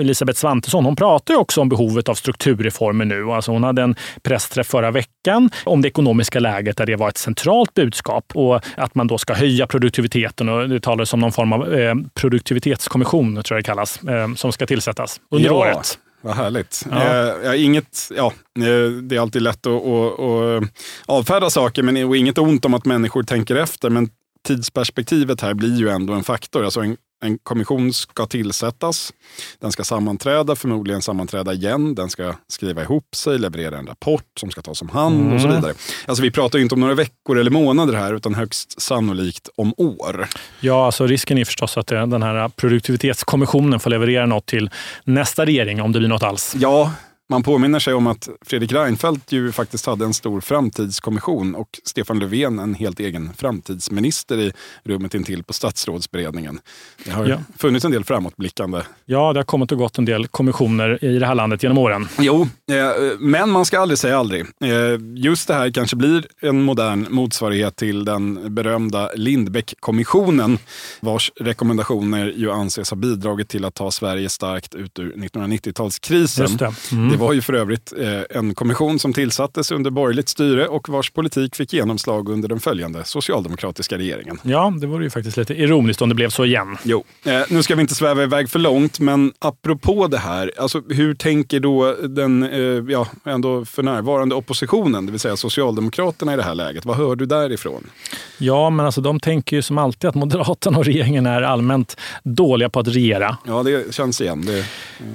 Elisabeth 0.00 0.38
Svantesson 0.38 0.84
hon 0.84 0.96
pratar 0.96 1.34
också 1.34 1.60
om 1.60 1.68
behovet 1.68 2.08
av 2.08 2.14
strukturreformer 2.14 3.04
nu. 3.04 3.30
Alltså 3.30 3.52
hon 3.52 3.64
hade 3.64 3.82
en 3.82 3.96
pressträff 4.22 4.66
förra 4.66 4.90
veckan 4.90 5.50
om 5.64 5.82
det 5.82 5.88
ekonomiska 5.88 6.40
läget 6.40 6.76
där 6.76 6.86
det 6.86 6.96
var 6.96 7.08
ett 7.08 7.18
centralt 7.18 7.74
budskap 7.74 8.32
och 8.34 8.60
att 8.76 8.94
man 8.94 9.06
då 9.06 9.18
ska 9.18 9.34
höja 9.34 9.66
produktiviteten. 9.66 10.48
Och 10.48 10.68
det 10.68 10.80
talades 10.80 11.12
om 11.12 11.20
någon 11.20 11.32
form 11.32 11.52
av 11.52 11.74
eh, 11.74 11.94
produktivitetskommission, 12.14 13.34
tror 13.34 13.56
jag 13.56 13.64
det 13.64 13.66
kallas, 13.66 14.02
eh, 14.02 14.34
som 14.34 14.52
ska 14.52 14.66
tillsättas 14.66 15.20
under 15.30 15.48
ja. 15.48 15.54
året. 15.54 15.98
Vad 16.24 16.36
härligt. 16.36 16.86
Ja. 16.90 17.52
Eh, 17.52 17.64
inget, 17.64 18.10
ja, 18.16 18.32
eh, 18.58 18.90
det 19.02 19.16
är 19.16 19.20
alltid 19.20 19.42
lätt 19.42 19.66
att, 19.66 19.82
att, 19.82 20.20
att 20.20 20.62
avfärda 21.06 21.50
saker, 21.50 21.82
men 21.82 22.04
och 22.04 22.16
inget 22.16 22.38
ont 22.38 22.64
om 22.64 22.74
att 22.74 22.84
människor 22.84 23.22
tänker 23.22 23.56
efter. 23.56 23.90
Men 23.90 24.08
tidsperspektivet 24.46 25.40
här 25.40 25.54
blir 25.54 25.76
ju 25.76 25.88
ändå 25.88 26.12
en 26.12 26.24
faktor. 26.24 26.64
Alltså 26.64 26.80
en, 26.80 26.96
en 27.22 27.38
kommission 27.38 27.92
ska 27.92 28.26
tillsättas. 28.26 29.12
Den 29.60 29.72
ska 29.72 29.84
sammanträda, 29.84 30.56
förmodligen 30.56 31.02
sammanträda 31.02 31.52
igen. 31.52 31.94
Den 31.94 32.10
ska 32.10 32.34
skriva 32.48 32.82
ihop 32.82 33.14
sig, 33.14 33.38
leverera 33.38 33.78
en 33.78 33.86
rapport 33.86 34.24
som 34.40 34.50
ska 34.50 34.62
tas 34.62 34.82
om 34.82 34.88
hand 34.88 35.20
mm. 35.20 35.32
och 35.32 35.40
så 35.40 35.46
mm. 35.46 35.60
vidare. 35.60 35.74
Alltså 36.06 36.22
vi 36.22 36.30
pratar 36.30 36.58
inte 36.58 36.74
om 36.74 36.80
några 36.80 36.94
veckor 36.94 37.38
eller 37.38 37.50
månader 37.50 37.94
här, 37.94 38.14
utan 38.14 38.34
högst 38.34 38.80
sannolikt 38.80 39.48
om 39.56 39.74
år. 39.76 40.26
Ja, 40.60 40.86
alltså 40.86 41.06
risken 41.06 41.38
är 41.38 41.44
förstås 41.44 41.76
att 41.76 41.86
den 41.86 42.22
här 42.22 42.48
produktivitetskommissionen 42.48 43.80
får 43.80 43.90
leverera 43.90 44.26
något 44.26 44.46
till 44.46 44.70
nästa 45.04 45.46
regering, 45.46 45.82
om 45.82 45.92
det 45.92 45.98
blir 45.98 46.08
något 46.08 46.22
alls. 46.22 46.54
Ja, 46.58 46.92
man 47.32 47.42
påminner 47.42 47.78
sig 47.78 47.94
om 47.94 48.06
att 48.06 48.28
Fredrik 48.46 48.72
Reinfeldt 48.72 49.32
ju 49.32 49.52
faktiskt 49.52 49.86
hade 49.86 50.04
en 50.04 50.14
stor 50.14 50.40
framtidskommission 50.40 51.54
och 51.54 51.80
Stefan 51.84 52.18
Löfven 52.18 52.58
en 52.58 52.74
helt 52.74 53.00
egen 53.00 53.30
framtidsminister 53.36 54.38
i 54.38 54.52
rummet 54.84 55.14
intill 55.14 55.44
på 55.44 55.52
statsrådsberedningen. 55.52 56.60
Det 57.04 57.10
har 57.10 57.26
ja. 57.26 57.38
funnits 57.58 57.84
en 57.84 57.90
del 57.90 58.04
framåtblickande. 58.04 58.80
Ja, 59.04 59.32
det 59.32 59.38
har 59.38 59.44
kommit 59.44 59.72
och 59.72 59.78
gått 59.78 59.98
en 59.98 60.04
del 60.04 60.26
kommissioner 60.26 61.04
i 61.04 61.18
det 61.18 61.26
här 61.26 61.34
landet 61.34 61.62
genom 61.62 61.78
åren. 61.78 62.08
Jo, 62.18 62.42
eh, 62.42 63.18
men 63.18 63.50
man 63.50 63.64
ska 63.64 63.80
aldrig 63.80 63.98
säga 63.98 64.18
aldrig. 64.18 64.40
Eh, 64.40 64.68
just 65.14 65.48
det 65.48 65.54
här 65.54 65.70
kanske 65.70 65.96
blir 65.96 66.26
en 66.40 66.62
modern 66.62 67.06
motsvarighet 67.10 67.76
till 67.76 68.04
den 68.04 68.54
berömda 68.54 69.10
Lindbeck-kommissionen 69.14 70.58
vars 71.00 71.32
rekommendationer 71.40 72.32
ju 72.36 72.50
anses 72.50 72.90
ha 72.90 72.96
bidragit 72.96 73.48
till 73.48 73.64
att 73.64 73.74
ta 73.74 73.90
Sverige 73.90 74.28
starkt 74.28 74.74
ut 74.74 74.98
ur 74.98 75.12
1990-talskrisen. 75.12 76.58
Det. 76.58 76.92
Mm. 76.92 77.12
det 77.12 77.16
var 77.22 77.32
ju 77.32 77.42
för 77.42 77.52
övrigt 77.52 77.92
eh, 77.98 78.38
en 78.38 78.54
kommission 78.54 78.98
som 78.98 79.12
tillsattes 79.12 79.70
under 79.70 79.90
borgerligt 79.90 80.28
styre 80.28 80.68
och 80.68 80.88
vars 80.88 81.10
politik 81.10 81.56
fick 81.56 81.72
genomslag 81.72 82.28
under 82.28 82.48
den 82.48 82.60
följande 82.60 83.04
socialdemokratiska 83.04 83.98
regeringen. 83.98 84.38
Ja, 84.42 84.74
det 84.80 84.86
vore 84.86 85.04
ju 85.04 85.10
faktiskt 85.10 85.36
lite 85.36 85.54
ironiskt 85.54 86.02
om 86.02 86.08
det 86.08 86.14
blev 86.14 86.30
så 86.30 86.44
igen. 86.44 86.76
Jo, 86.82 87.04
eh, 87.24 87.40
nu 87.48 87.62
ska 87.62 87.74
vi 87.74 87.80
inte 87.80 87.94
sväva 87.94 88.22
iväg 88.22 88.50
för 88.50 88.58
långt, 88.58 89.00
men 89.00 89.32
apropå 89.38 90.06
det 90.06 90.18
här, 90.18 90.52
alltså, 90.58 90.82
hur 90.88 91.14
tänker 91.14 91.60
då 91.60 91.96
den 92.08 92.42
eh, 92.42 92.92
ja, 92.92 93.06
ändå 93.24 93.64
för 93.64 93.82
närvarande 93.82 94.34
oppositionen, 94.34 95.06
det 95.06 95.12
vill 95.12 95.20
säga 95.20 95.36
Socialdemokraterna 95.36 96.34
i 96.34 96.36
det 96.36 96.42
här 96.42 96.54
läget? 96.54 96.84
Vad 96.84 96.96
hör 96.96 97.16
du 97.16 97.26
därifrån? 97.26 97.86
Ja, 98.38 98.70
men 98.70 98.86
alltså 98.86 99.00
de 99.00 99.20
tänker 99.20 99.56
ju 99.56 99.62
som 99.62 99.78
alltid 99.78 100.08
att 100.08 100.14
Moderaterna 100.14 100.78
och 100.78 100.84
regeringen 100.84 101.26
är 101.26 101.42
allmänt 101.42 101.96
dåliga 102.22 102.68
på 102.68 102.80
att 102.80 102.88
regera. 102.88 103.36
Ja, 103.46 103.62
det 103.62 103.94
känns 103.94 104.20
igen. 104.20 104.44
Det, 104.46 104.64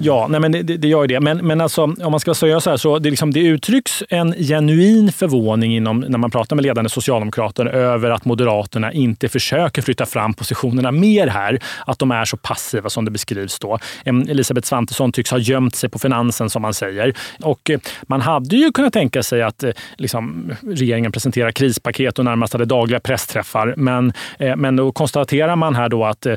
Ja, 0.00 0.26
nej, 0.30 0.40
men 0.40 0.52
det, 0.52 0.62
det 0.62 0.88
gör 0.88 1.02
ju 1.02 1.06
det. 1.06 1.20
Men, 1.20 1.46
men 1.46 1.60
alltså, 1.60 1.94
om 2.02 2.10
man 2.10 2.20
ska 2.20 2.34
säga 2.34 2.60
så 2.60 2.70
här, 2.70 2.76
så 2.76 2.98
det, 2.98 3.10
liksom, 3.10 3.30
det 3.30 3.40
uttrycks 3.40 4.02
en 4.08 4.32
genuin 4.32 5.12
förvåning 5.12 5.76
inom, 5.76 6.00
när 6.00 6.18
man 6.18 6.30
pratar 6.30 6.56
med 6.56 6.62
ledande 6.62 6.90
socialdemokrater 6.90 7.66
över 7.66 8.10
att 8.10 8.24
Moderaterna 8.24 8.92
inte 8.92 9.28
försöker 9.28 9.82
flytta 9.82 10.06
fram 10.06 10.34
positionerna 10.34 10.92
mer 10.92 11.26
här. 11.26 11.60
Att 11.86 11.98
de 11.98 12.10
är 12.10 12.24
så 12.24 12.36
passiva 12.36 12.90
som 12.90 13.04
det 13.04 13.10
beskrivs 13.10 13.58
då. 13.58 13.78
Elisabeth 14.04 14.68
Svantesson 14.68 15.12
tycks 15.12 15.30
ha 15.30 15.38
gömt 15.38 15.74
sig 15.74 15.90
på 15.90 15.98
finansen 15.98 16.50
som 16.50 16.62
man 16.62 16.74
säger. 16.74 17.14
Och 17.42 17.70
eh, 17.70 17.80
man 18.02 18.20
hade 18.20 18.56
ju 18.56 18.72
kunnat 18.72 18.92
tänka 18.92 19.22
sig 19.22 19.42
att 19.42 19.62
eh, 19.62 19.70
liksom, 19.96 20.52
regeringen 20.62 21.12
presenterar 21.12 21.50
krispaket 21.52 22.18
och 22.18 22.24
närmast 22.24 22.52
hade 22.52 22.64
dagliga 22.64 23.00
pressträffar. 23.00 23.74
Men, 23.76 24.12
eh, 24.38 24.56
men 24.56 24.76
då 24.76 24.92
konstaterar 24.92 25.56
man 25.56 25.74
här 25.74 25.88
då 25.88 26.04
att 26.04 26.26
eh, 26.26 26.36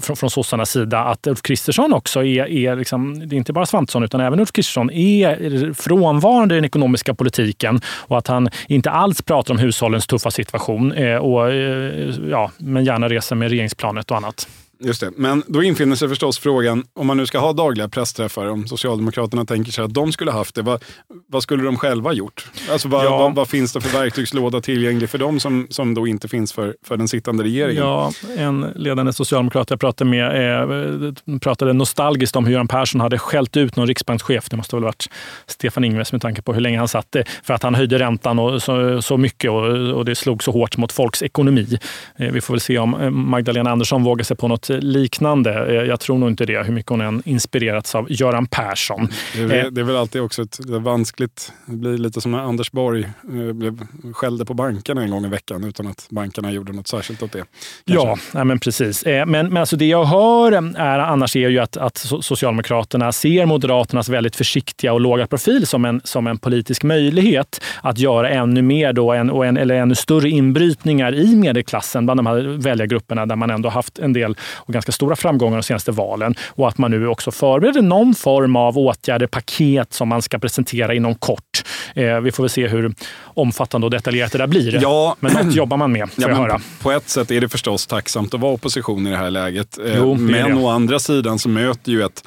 från, 0.00 0.16
från 0.16 0.30
sossarnas 0.30 0.70
sida 0.70 1.00
att 1.00 1.26
Ulf 1.26 1.42
Kristersson 1.42 1.92
också 1.92 2.24
är, 2.24 2.48
är 2.48 2.76
liksom, 2.76 3.28
det 3.28 3.36
är 3.36 3.38
inte 3.38 3.52
bara 3.52 3.66
Svantesson 3.66 4.02
utan 4.02 4.20
även 4.20 4.40
Ulf 4.40 4.52
Kristersson 4.52 4.87
är 4.90 5.72
frånvarande 5.74 6.54
i 6.54 6.58
den 6.58 6.64
ekonomiska 6.64 7.14
politiken 7.14 7.80
och 7.86 8.18
att 8.18 8.26
han 8.26 8.48
inte 8.68 8.90
alls 8.90 9.22
pratar 9.22 9.54
om 9.54 9.58
hushållens 9.58 10.06
tuffa 10.06 10.30
situation 10.30 10.92
eh, 10.92 11.16
och, 11.16 11.52
eh, 11.52 12.14
ja, 12.30 12.50
men 12.58 12.84
gärna 12.84 13.08
reser 13.08 13.36
med 13.36 13.50
regeringsplanet 13.50 14.10
och 14.10 14.16
annat. 14.16 14.48
Just 14.80 15.00
det. 15.00 15.10
Men 15.16 15.42
då 15.46 15.62
infinner 15.62 15.96
sig 15.96 16.08
förstås 16.08 16.38
frågan, 16.38 16.84
om 16.94 17.06
man 17.06 17.16
nu 17.16 17.26
ska 17.26 17.38
ha 17.38 17.52
dagliga 17.52 17.88
pressträffar, 17.88 18.46
om 18.46 18.66
Socialdemokraterna 18.66 19.44
tänker 19.44 19.72
sig 19.72 19.84
att 19.84 19.94
de 19.94 20.12
skulle 20.12 20.30
haft 20.30 20.54
det, 20.54 20.62
vad, 20.62 20.84
vad 21.26 21.42
skulle 21.42 21.62
de 21.62 21.76
själva 21.76 22.12
gjort? 22.12 22.46
Alltså 22.70 22.88
vad, 22.88 23.04
ja. 23.04 23.18
vad, 23.18 23.34
vad, 23.34 23.48
finns 23.48 23.72
det 23.72 23.80
för 23.80 23.98
verktygslåda 23.98 24.60
tillgänglig 24.60 25.10
för 25.10 25.18
dem 25.18 25.40
som, 25.40 25.66
som 25.70 25.94
då 25.94 26.06
inte 26.06 26.28
finns 26.28 26.52
för, 26.52 26.76
för 26.82 26.96
den 26.96 27.08
sittande 27.08 27.44
regeringen? 27.44 27.82
Ja, 27.82 28.12
en 28.36 28.60
ledande 28.60 29.12
socialdemokrat 29.12 29.70
jag 29.70 29.80
pratade 29.80 30.10
med 30.10 30.62
eh, 30.62 31.38
pratade 31.38 31.72
nostalgiskt 31.72 32.36
om 32.36 32.44
hur 32.44 32.52
Göran 32.52 32.68
Persson 32.68 33.00
hade 33.00 33.18
skällt 33.18 33.56
ut 33.56 33.76
någon 33.76 33.86
riksbankschef. 33.86 34.48
Det 34.50 34.56
måste 34.56 34.76
väl 34.76 34.84
varit 34.84 35.10
Stefan 35.46 35.84
Ingves 35.84 36.12
med 36.12 36.22
tanke 36.22 36.42
på 36.42 36.52
hur 36.52 36.60
länge 36.60 36.78
han 36.78 36.88
satt 36.88 37.12
det, 37.12 37.24
för 37.42 37.54
att 37.54 37.62
han 37.62 37.74
höjde 37.74 37.98
räntan 37.98 38.38
och 38.38 38.62
så, 38.62 39.02
så 39.02 39.16
mycket 39.16 39.50
och, 39.50 39.66
och 39.94 40.04
det 40.04 40.14
slog 40.14 40.42
så 40.42 40.52
hårt 40.52 40.76
mot 40.76 40.92
folks 40.92 41.22
ekonomi. 41.22 41.78
Eh, 42.16 42.32
vi 42.32 42.40
får 42.40 42.54
väl 42.54 42.60
se 42.60 42.78
om 42.78 43.00
eh, 43.00 43.10
Magdalena 43.10 43.70
Andersson 43.70 44.04
vågar 44.04 44.24
sig 44.24 44.36
på 44.36 44.48
något 44.48 44.67
liknande. 44.70 45.84
Jag 45.84 46.00
tror 46.00 46.18
nog 46.18 46.28
inte 46.28 46.46
det, 46.46 46.62
hur 46.62 46.72
mycket 46.72 46.90
hon 46.90 47.00
än 47.00 47.22
inspirerats 47.24 47.94
av 47.94 48.06
Göran 48.12 48.46
Persson. 48.46 49.08
Det 49.34 49.42
är, 49.42 49.64
eh, 49.64 49.70
det 49.70 49.80
är 49.80 49.84
väl 49.84 49.96
alltid 49.96 50.22
också 50.22 50.42
ett, 50.42 50.58
det 50.66 50.78
vanskligt. 50.78 51.52
Det 51.66 51.76
blir 51.76 51.98
lite 51.98 52.20
som 52.20 52.32
när 52.32 52.38
Anders 52.38 52.70
Borg 52.70 53.04
eh, 53.04 53.52
blev, 53.52 53.86
skällde 54.12 54.44
på 54.44 54.54
bankerna 54.54 55.02
en 55.02 55.10
gång 55.10 55.24
i 55.24 55.28
veckan 55.28 55.64
utan 55.64 55.86
att 55.86 56.06
bankerna 56.10 56.52
gjorde 56.52 56.72
något 56.72 56.88
särskilt 56.88 57.22
åt 57.22 57.32
det. 57.32 57.44
Kanske. 57.86 58.38
Ja, 58.38 58.44
men 58.44 58.58
precis. 58.58 59.02
Eh, 59.02 59.26
men, 59.26 59.48
men 59.48 59.56
alltså 59.56 59.76
det 59.76 59.86
jag 59.86 60.04
hör 60.04 60.52
är, 60.76 60.98
annars 60.98 61.36
är 61.36 61.48
ju 61.48 61.58
att, 61.58 61.76
att 61.76 61.98
Socialdemokraterna 61.98 63.12
ser 63.12 63.46
Moderaternas 63.46 64.08
väldigt 64.08 64.36
försiktiga 64.36 64.92
och 64.92 65.00
låga 65.00 65.26
profil 65.26 65.66
som 65.66 65.84
en, 65.84 66.00
som 66.04 66.26
en 66.26 66.38
politisk 66.38 66.82
möjlighet 66.82 67.60
att 67.82 67.98
göra 67.98 68.30
ännu 68.30 68.62
mer 68.62 68.92
då, 68.92 69.12
en, 69.12 69.30
och 69.30 69.46
en, 69.46 69.56
eller 69.56 69.74
ännu 69.74 69.94
större 69.94 70.30
inbrytningar 70.30 71.14
i 71.14 71.36
medelklassen 71.36 72.06
bland 72.06 72.18
de 72.18 72.26
här 72.26 72.40
väljargrupperna 72.58 73.26
där 73.26 73.36
man 73.36 73.50
ändå 73.50 73.68
haft 73.68 73.98
en 73.98 74.12
del 74.12 74.36
och 74.58 74.72
ganska 74.72 74.92
stora 74.92 75.16
framgångar 75.16 75.56
de 75.56 75.62
senaste 75.62 75.92
valen. 75.92 76.34
Och 76.48 76.68
att 76.68 76.78
man 76.78 76.90
nu 76.90 77.08
också 77.08 77.30
förbereder 77.30 77.82
någon 77.82 78.14
form 78.14 78.56
av 78.56 78.78
åtgärder, 78.78 79.26
paket 79.26 79.92
som 79.92 80.08
man 80.08 80.22
ska 80.22 80.38
presentera 80.38 80.94
inom 80.94 81.14
kort. 81.14 81.64
Eh, 81.94 82.20
vi 82.20 82.32
får 82.32 82.42
väl 82.42 82.50
se 82.50 82.68
hur 82.68 82.94
omfattande 83.22 83.86
och 83.86 83.90
detaljerat 83.90 84.32
det 84.32 84.38
där 84.38 84.46
blir. 84.46 84.82
Ja, 84.82 85.16
Men 85.20 85.32
något 85.32 85.54
jobbar 85.54 85.76
man 85.76 85.92
med, 85.92 86.10
får 86.10 86.24
ja, 86.24 86.30
jag 86.30 86.36
höra. 86.36 86.60
På 86.82 86.92
ett 86.92 87.08
sätt 87.08 87.30
är 87.30 87.40
det 87.40 87.48
förstås 87.48 87.86
tacksamt 87.86 88.34
att 88.34 88.40
vara 88.40 88.52
opposition 88.52 89.06
i 89.06 89.10
det 89.10 89.16
här 89.16 89.30
läget. 89.30 89.78
Eh, 89.78 89.96
jo, 89.96 90.14
men 90.14 90.58
å 90.58 90.68
andra 90.68 90.98
sidan 90.98 91.38
så 91.38 91.48
möter 91.48 91.92
ju 91.92 92.02
ett 92.02 92.24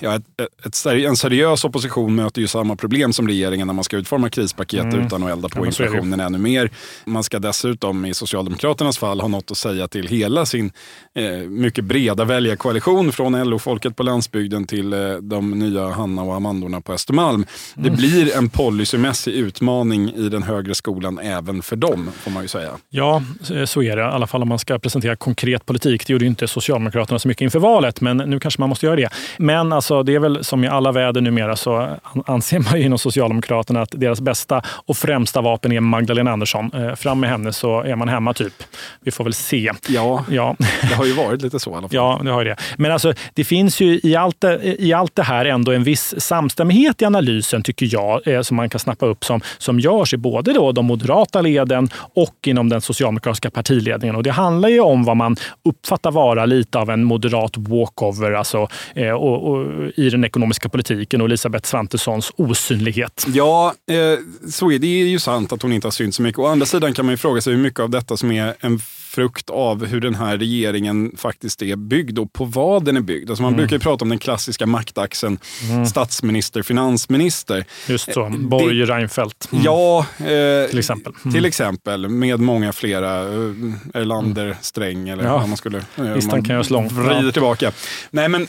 ja, 0.00 0.14
ett, 0.16 0.24
ett, 0.66 0.86
en 0.86 1.16
seriös 1.16 1.64
opposition 1.64 2.14
möter 2.14 2.40
ju 2.40 2.46
samma 2.46 2.76
problem 2.76 3.12
som 3.12 3.28
regeringen 3.28 3.66
när 3.66 3.74
man 3.74 3.84
ska 3.84 3.96
utforma 3.96 4.30
krispaket 4.30 4.84
mm. 4.84 5.06
utan 5.06 5.22
att 5.22 5.30
elda 5.30 5.48
på 5.48 5.60
ja, 5.60 5.66
inflationen 5.66 6.20
ännu 6.20 6.38
mer. 6.38 6.70
Man 7.04 7.24
ska 7.24 7.38
dessutom 7.38 8.04
i 8.04 8.14
Socialdemokraternas 8.14 8.98
fall 8.98 9.20
ha 9.20 9.28
något 9.28 9.50
att 9.50 9.56
säga 9.56 9.88
till 9.88 10.08
hela 10.08 10.46
sin 10.46 10.72
eh, 11.14 11.32
mycket 11.38 11.84
breda 11.84 12.24
väljarkoalition 12.24 13.12
från 13.12 13.50
LO-folket 13.50 13.96
på 13.96 14.02
landsbygden 14.02 14.66
till 14.66 14.92
eh, 14.92 15.14
de 15.14 15.50
nya 15.50 15.88
Hanna 15.90 16.22
och 16.22 16.34
Amandorna 16.34 16.80
på 16.80 16.92
Östermalm. 16.92 17.34
Mm. 17.34 17.44
Det 17.74 17.90
blir 17.96 18.36
en 18.36 18.48
policymässig 18.48 19.32
utmaning 19.32 20.14
i 20.14 20.28
den 20.28 20.42
högre 20.42 20.74
skolan 20.74 21.18
även 21.18 21.62
för 21.62 21.76
dem, 21.76 22.10
får 22.18 22.30
man 22.30 22.42
ju 22.42 22.48
säga. 22.48 22.70
Ja, 22.90 23.22
så 23.66 23.82
är 23.82 23.96
det. 23.96 24.02
I 24.02 24.04
alla 24.04 24.26
fall 24.26 24.42
om 24.42 24.48
man 24.48 24.58
ska 24.58 24.78
presentera 24.78 25.16
konkret 25.16 25.66
politik. 25.66 26.06
Det 26.06 26.12
gjorde 26.12 26.26
inte 26.26 26.48
Socialdemokraterna 26.48 27.18
så 27.18 27.28
mycket 27.28 27.42
inför 27.42 27.58
valet, 27.58 28.00
men 28.00 28.16
nu 28.16 28.40
kanske 28.40 28.60
man 28.60 28.68
måste 28.68 28.86
göra 28.86 28.96
det. 28.96 29.08
Men 29.38 29.72
alltså, 29.72 30.02
det 30.02 30.14
är 30.14 30.18
väl 30.18 30.44
som 30.44 30.64
i 30.64 30.68
alla 30.68 30.92
väder 30.92 31.20
numera 31.20 31.56
så 31.56 31.88
anser 32.26 32.58
man 32.58 32.78
ju 32.78 32.86
inom 32.86 32.98
Socialdemokraterna 32.98 33.82
att 33.82 33.90
deras 33.92 34.20
bästa 34.20 34.62
och 34.66 34.96
främsta 34.96 35.40
vapen 35.40 35.72
är 35.72 35.80
Magdalena 35.80 36.32
Andersson. 36.32 36.70
Eh, 36.74 36.94
fram 36.94 37.20
med 37.20 37.30
henne 37.30 37.52
så 37.52 37.82
är 37.82 37.96
man 37.96 38.08
hemma 38.08 38.34
typ. 38.34 38.62
Vi 39.00 39.10
får 39.10 39.24
väl 39.24 39.34
se. 39.34 39.72
Ja, 39.88 40.24
ja. 40.30 40.56
det 40.58 40.94
har 40.94 41.04
ju 41.04 41.12
varit 41.12 41.42
lite 41.42 41.60
så 41.60 41.70
i 41.70 41.74
alla 41.74 41.80
fall. 41.80 41.90
Ja, 41.96 42.20
det 42.24 42.30
har 42.30 42.44
det. 42.44 42.56
Men 42.76 42.92
alltså, 42.92 43.12
det 43.34 43.44
finns 43.44 43.80
ju 43.80 44.00
i 44.02 44.16
allt, 44.16 44.44
i 44.62 44.92
allt 44.92 45.16
det 45.16 45.22
här 45.22 45.44
ändå 45.44 45.72
en 45.72 45.84
viss 45.84 46.14
samstämmighet 46.18 47.02
i 47.02 47.04
analysen, 47.04 47.62
tycker 47.62 47.88
jag, 47.92 48.28
eh, 48.28 48.40
som 48.42 48.56
man 48.56 48.70
kan 48.70 48.78
snappa 48.78 49.06
upp 49.06 49.24
som, 49.24 49.40
som 49.58 49.80
görs 49.80 50.14
i 50.14 50.16
både 50.16 50.52
då 50.52 50.72
de 50.72 50.86
moderata 50.86 51.40
leden 51.40 51.88
och 52.14 52.36
inom 52.46 52.68
den 52.68 52.80
socialdemokratiska 52.80 53.50
partiledningen. 53.50 54.16
Och 54.16 54.22
det 54.22 54.30
handlar 54.30 54.68
ju 54.68 54.80
om 54.80 55.04
vad 55.04 55.16
man 55.16 55.36
uppfattar 55.64 56.10
vara 56.10 56.46
lite 56.46 56.78
av 56.78 56.90
en 56.90 57.04
moderat 57.04 57.56
walkover, 57.56 58.32
alltså, 58.32 58.68
eh, 58.94 59.10
och, 59.26 59.50
och, 59.50 59.90
i 59.96 60.10
den 60.10 60.24
ekonomiska 60.24 60.68
politiken 60.68 61.20
och 61.20 61.26
Elisabeth 61.26 61.68
Svantessons 61.68 62.32
osynlighet. 62.36 63.26
Ja, 63.28 63.74
eh, 63.90 64.50
så 64.50 64.70
är 64.70 64.78
det. 64.78 64.86
det 64.86 65.02
är 65.02 65.06
ju 65.06 65.18
sant 65.18 65.52
att 65.52 65.62
hon 65.62 65.72
inte 65.72 65.86
har 65.86 65.92
synts 65.92 66.16
så 66.16 66.22
mycket. 66.22 66.38
Å 66.38 66.46
andra 66.46 66.66
sidan 66.66 66.94
kan 66.94 67.04
man 67.04 67.12
ju 67.12 67.16
fråga 67.16 67.40
sig 67.40 67.52
hur 67.52 67.62
mycket 67.62 67.80
av 67.80 67.90
detta 67.90 68.16
som 68.16 68.30
är 68.30 68.54
en 68.60 68.78
frukt 69.16 69.50
av 69.50 69.86
hur 69.86 70.00
den 70.00 70.14
här 70.14 70.38
regeringen 70.38 71.12
faktiskt 71.16 71.62
är 71.62 71.76
byggd 71.76 72.18
och 72.18 72.32
på 72.32 72.44
vad 72.44 72.84
den 72.84 72.96
är 72.96 73.00
byggd. 73.00 73.30
Alltså 73.30 73.42
man 73.42 73.54
mm. 73.54 73.66
brukar 73.66 73.82
prata 73.82 74.04
om 74.04 74.08
den 74.08 74.18
klassiska 74.18 74.66
maktaxeln 74.66 75.38
mm. 75.70 75.86
statsminister, 75.86 76.62
finansminister. 76.62 77.64
Just 77.86 78.12
så, 78.12 78.26
eh, 78.26 78.30
Borg, 78.30 78.84
Reinfeldt. 78.84 79.48
Mm. 79.52 79.64
Ja, 79.64 80.06
eh, 80.18 80.68
till 80.70 80.78
exempel. 80.78 81.12
Mm. 81.24 81.34
Till 81.34 81.44
exempel, 81.44 82.08
med 82.08 82.40
många 82.40 82.72
flera. 82.72 83.22
Eh, 83.22 84.00
Erlander, 84.00 84.56
Sträng 84.60 85.08
eller 85.08 85.24
ja. 85.24 85.38
vad 85.38 85.48
man 85.48 85.56
skulle... 85.56 85.78
Eh, 85.96 86.14
Listan 86.14 86.44
kan 86.44 86.54
göras 86.54 86.70
lång. 86.70 86.88
Vrider 86.88 87.32
tillbaka. 87.32 87.72
Nej, 88.10 88.28
men 88.28 88.46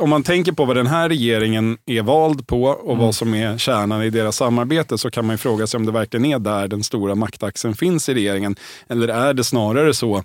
om 0.00 0.10
man 0.10 0.22
tänker 0.22 0.52
på 0.52 0.64
vad 0.64 0.76
den 0.76 0.86
här 0.86 1.08
regeringen 1.08 1.78
är 1.86 2.02
vald 2.02 2.46
på 2.46 2.64
och 2.64 2.92
mm. 2.92 3.04
vad 3.04 3.14
som 3.14 3.34
är 3.34 3.58
kärnan 3.58 4.02
i 4.02 4.10
deras 4.10 4.36
samarbete 4.36 4.98
så 4.98 5.10
kan 5.10 5.26
man 5.26 5.38
fråga 5.38 5.66
sig 5.66 5.78
om 5.78 5.86
det 5.86 5.92
verkligen 5.92 6.24
är 6.24 6.38
där 6.38 6.68
den 6.68 6.84
stora 6.84 7.14
maktaxeln 7.14 7.74
finns 7.74 8.08
i 8.08 8.14
regeringen. 8.14 8.56
Eller 8.88 9.08
är 9.08 9.34
det 9.34 9.44
snarare 9.44 9.94
så 9.94 10.24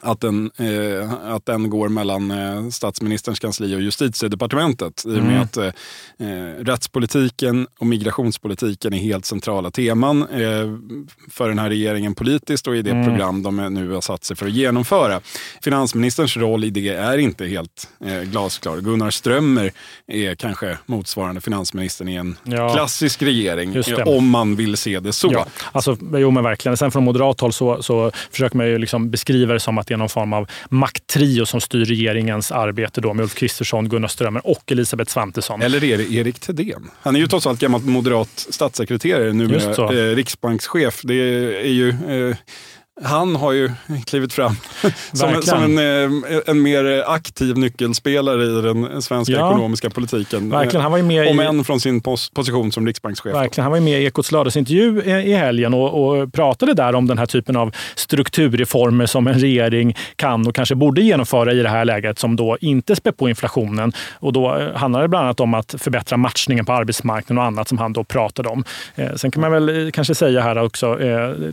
att 0.00 0.20
den, 0.20 0.50
eh, 0.56 1.12
att 1.34 1.46
den 1.46 1.70
går 1.70 1.88
mellan 1.88 2.30
eh, 2.30 2.68
statsministerns 2.68 3.40
kansli 3.40 3.76
och 3.76 3.80
justitiedepartementet. 3.80 5.04
I 5.06 5.08
och 5.08 5.12
med 5.12 5.20
mm. 5.20 5.42
att 5.42 5.56
eh, 5.56 6.64
rättspolitiken 6.64 7.66
och 7.78 7.86
migrationspolitiken 7.86 8.94
är 8.94 8.98
helt 8.98 9.24
centrala 9.24 9.70
teman 9.70 10.22
eh, 10.22 10.78
för 11.30 11.48
den 11.48 11.58
här 11.58 11.68
regeringen 11.68 12.14
politiskt 12.14 12.66
och 12.66 12.76
i 12.76 12.82
det 12.82 12.90
mm. 12.90 13.04
program 13.04 13.42
de 13.42 13.56
nu 13.56 13.90
har 13.90 14.00
satt 14.00 14.24
sig 14.24 14.36
för 14.36 14.46
att 14.46 14.52
genomföra. 14.52 15.20
Finansministerns 15.62 16.36
roll 16.36 16.64
i 16.64 16.70
det 16.70 16.88
är 16.88 17.18
inte 17.18 17.46
helt 17.46 17.88
eh, 18.04 18.20
glasklar. 18.20 18.80
Gunnar 18.80 19.10
Strömmer 19.10 19.72
är 20.06 20.34
kanske 20.34 20.78
motsvarande 20.86 21.40
finansministern 21.40 22.08
i 22.08 22.14
en 22.14 22.36
ja. 22.44 22.74
klassisk 22.74 23.22
regering, 23.22 23.82
om 24.06 24.28
man 24.28 24.56
vill 24.56 24.76
se 24.76 25.00
det 25.00 25.12
så. 25.12 25.32
Ja. 25.32 25.46
Alltså, 25.72 25.96
jo, 26.12 26.30
men 26.30 26.44
verkligen. 26.44 26.76
Sen 26.76 26.90
från 26.90 27.04
moderat 27.04 27.40
håll 27.40 27.52
så, 27.52 27.82
så 27.82 28.10
försöker 28.30 28.56
man 28.56 28.66
ju 28.66 28.78
liksom 28.78 29.10
beskriva 29.10 29.54
det 29.54 29.60
som 29.60 29.78
att 29.78 29.89
det 29.90 29.94
är 29.94 29.98
någon 29.98 30.08
form 30.08 30.32
av 30.32 30.50
makttrio 30.68 31.46
som 31.46 31.60
styr 31.60 31.84
regeringens 31.84 32.52
arbete 32.52 33.00
då 33.00 33.14
med 33.14 33.22
Ulf 33.22 33.34
Kristersson, 33.34 33.88
Gunnar 33.88 34.08
Strömmer 34.08 34.46
och 34.46 34.72
Elisabeth 34.72 35.12
Svantesson. 35.12 35.62
Eller 35.62 35.84
är 35.84 35.98
det 35.98 36.12
Erik 36.12 36.40
Thedéen? 36.40 36.90
Han 37.02 37.16
är 37.16 37.20
ju 37.20 37.26
trots 37.26 37.46
allt 37.46 37.60
gammal 37.60 37.80
moderat 37.80 38.46
statssekreterare, 38.50 39.32
numera 39.32 40.10
eh, 40.10 40.16
riksbankschef. 40.16 41.00
Det 41.04 41.14
är 41.14 41.72
ju 41.72 41.88
eh, 41.88 42.36
han 43.02 43.36
har 43.36 43.52
ju 43.52 43.70
klivit 44.06 44.32
fram 44.32 44.56
som, 45.12 45.42
som 45.42 45.62
en, 45.62 45.78
eh, 45.78 46.40
en, 46.46 46.62
mer 46.62 47.04
aktiv 47.06 47.58
nyckelspelare 47.58 48.44
i 48.44 48.62
den 48.62 49.02
svenska 49.02 49.32
ja. 49.32 49.50
ekonomiska 49.50 49.90
politiken. 49.90 50.50
Verkligen. 50.50 50.82
Han 50.82 50.90
var 50.90 50.98
ju 50.98 51.04
med 51.04 51.30
Om 51.30 51.40
än 51.40 51.64
från 51.64 51.80
sin 51.80 52.00
pos 52.00 52.30
position 52.30 52.72
som 52.72 52.86
riksbankschef. 52.86 53.34
Verkligen. 53.34 53.62
Han 53.62 53.72
var 53.72 53.80
med 53.80 54.02
i 54.02 54.04
Ekots 54.04 54.32
lördagsintervju 54.32 55.02
i 55.02 55.32
helgen 55.32 55.74
och, 55.74 56.20
och, 56.20 56.32
pratade 56.32 56.74
där 56.74 56.94
om 56.94 57.06
den 57.06 57.18
här 57.18 57.26
typen 57.26 57.56
av 57.56 57.74
strukturreformer 57.94 59.06
som 59.06 59.26
en 59.26 59.40
regering 59.40 59.96
kan 60.16 60.46
och 60.46 60.54
kanske 60.54 60.74
borde 60.74 61.00
genomföra 61.00 61.52
i 61.52 61.62
det 61.62 61.68
här 61.68 61.84
läget 61.84 62.18
som 62.18 62.36
då 62.36 62.58
inte 62.60 62.96
spär 62.96 63.12
på 63.12 63.28
inflationen. 63.28 63.92
Och 64.12 64.32
då 64.32 64.56
eh, 64.56 64.74
handlar 64.74 65.02
det 65.02 65.08
bland 65.08 65.24
annat 65.24 65.40
om 65.40 65.54
att 65.54 65.74
förbättra 65.78 66.16
matchningen 66.16 66.64
på 66.64 66.72
arbetsmarknaden 66.72 67.38
och 67.38 67.44
annat 67.44 67.68
som 67.68 67.78
han 67.78 67.92
då 67.92 68.04
pratade 68.04 68.48
om. 68.48 68.64
Eh, 68.94 69.14
sen 69.14 69.30
kan 69.30 69.40
man 69.40 69.52
väl 69.52 69.92
kanske 69.92 70.14
säga 70.14 70.40
här 70.40 70.58
också 70.58 70.98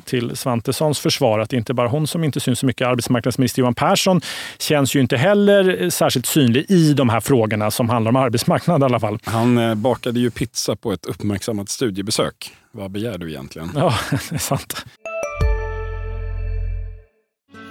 till 0.05 0.35
Svantessons 0.35 0.99
försvar 0.99 1.36
svar 1.37 1.43
att 1.43 1.49
det 1.49 1.57
inte 1.57 1.73
bara 1.73 1.87
hon 1.87 2.07
som 2.07 2.23
inte 2.23 2.39
syns 2.39 2.59
så 2.59 2.65
mycket. 2.65 2.87
Arbetsmarknadsminister 2.87 3.61
Johan 3.61 3.75
Persson 3.75 4.21
känns 4.59 4.95
ju 4.95 4.99
inte 4.99 5.17
heller 5.17 5.89
särskilt 5.89 6.25
synlig 6.25 6.65
i 6.71 6.93
de 6.93 7.09
här 7.09 7.19
frågorna 7.19 7.71
som 7.71 7.89
handlar 7.89 8.09
om 8.09 8.15
arbetsmarknad 8.15 8.81
i 8.81 8.85
alla 8.85 8.99
fall. 8.99 9.19
Han 9.23 9.57
eh, 9.57 9.75
bakade 9.75 10.19
ju 10.19 10.31
pizza 10.31 10.75
på 10.75 10.91
ett 10.91 11.05
uppmärksammat 11.05 11.69
studiebesök. 11.69 12.51
Vad 12.71 12.91
begär 12.91 13.17
du 13.17 13.29
egentligen? 13.29 13.71
Ja, 13.75 13.93
det 14.29 14.35
är 14.35 14.39
sant. 14.39 14.85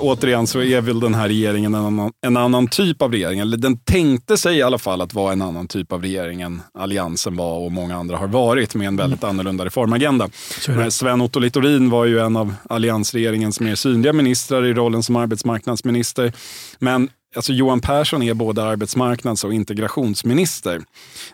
Återigen 0.00 0.46
så 0.46 0.62
är 0.62 0.80
väl 0.80 1.00
den 1.00 1.14
här 1.14 1.28
regeringen 1.28 1.74
en 1.74 1.84
annan, 1.84 2.12
en 2.26 2.36
annan 2.36 2.68
typ 2.68 3.02
av 3.02 3.12
regering. 3.12 3.40
Eller 3.40 3.56
den 3.56 3.78
tänkte 3.78 4.36
sig 4.36 4.56
i 4.56 4.62
alla 4.62 4.78
fall 4.78 5.00
att 5.00 5.14
vara 5.14 5.32
en 5.32 5.42
annan 5.42 5.68
typ 5.68 5.92
av 5.92 6.02
regering 6.02 6.40
än 6.40 6.62
Alliansen 6.74 7.36
var 7.36 7.58
och 7.58 7.72
många 7.72 7.96
andra 7.96 8.16
har 8.16 8.28
varit 8.28 8.74
med 8.74 8.88
en 8.88 8.96
väldigt 8.96 9.22
mm. 9.22 9.30
annorlunda 9.30 9.64
reformagenda. 9.64 10.28
Sven-Otto 10.90 11.40
Littorin 11.40 11.90
var 11.90 12.04
ju 12.04 12.18
en 12.18 12.36
av 12.36 12.54
alliansregeringens 12.68 13.60
mer 13.60 13.74
synliga 13.74 14.12
ministrar 14.12 14.64
i 14.64 14.74
rollen 14.74 15.02
som 15.02 15.16
arbetsmarknadsminister. 15.16 16.32
Men 16.78 17.08
Alltså 17.36 17.52
Johan 17.52 17.80
Persson 17.80 18.22
är 18.22 18.34
både 18.34 18.64
arbetsmarknads 18.64 19.44
och 19.44 19.54
integrationsminister. 19.54 20.82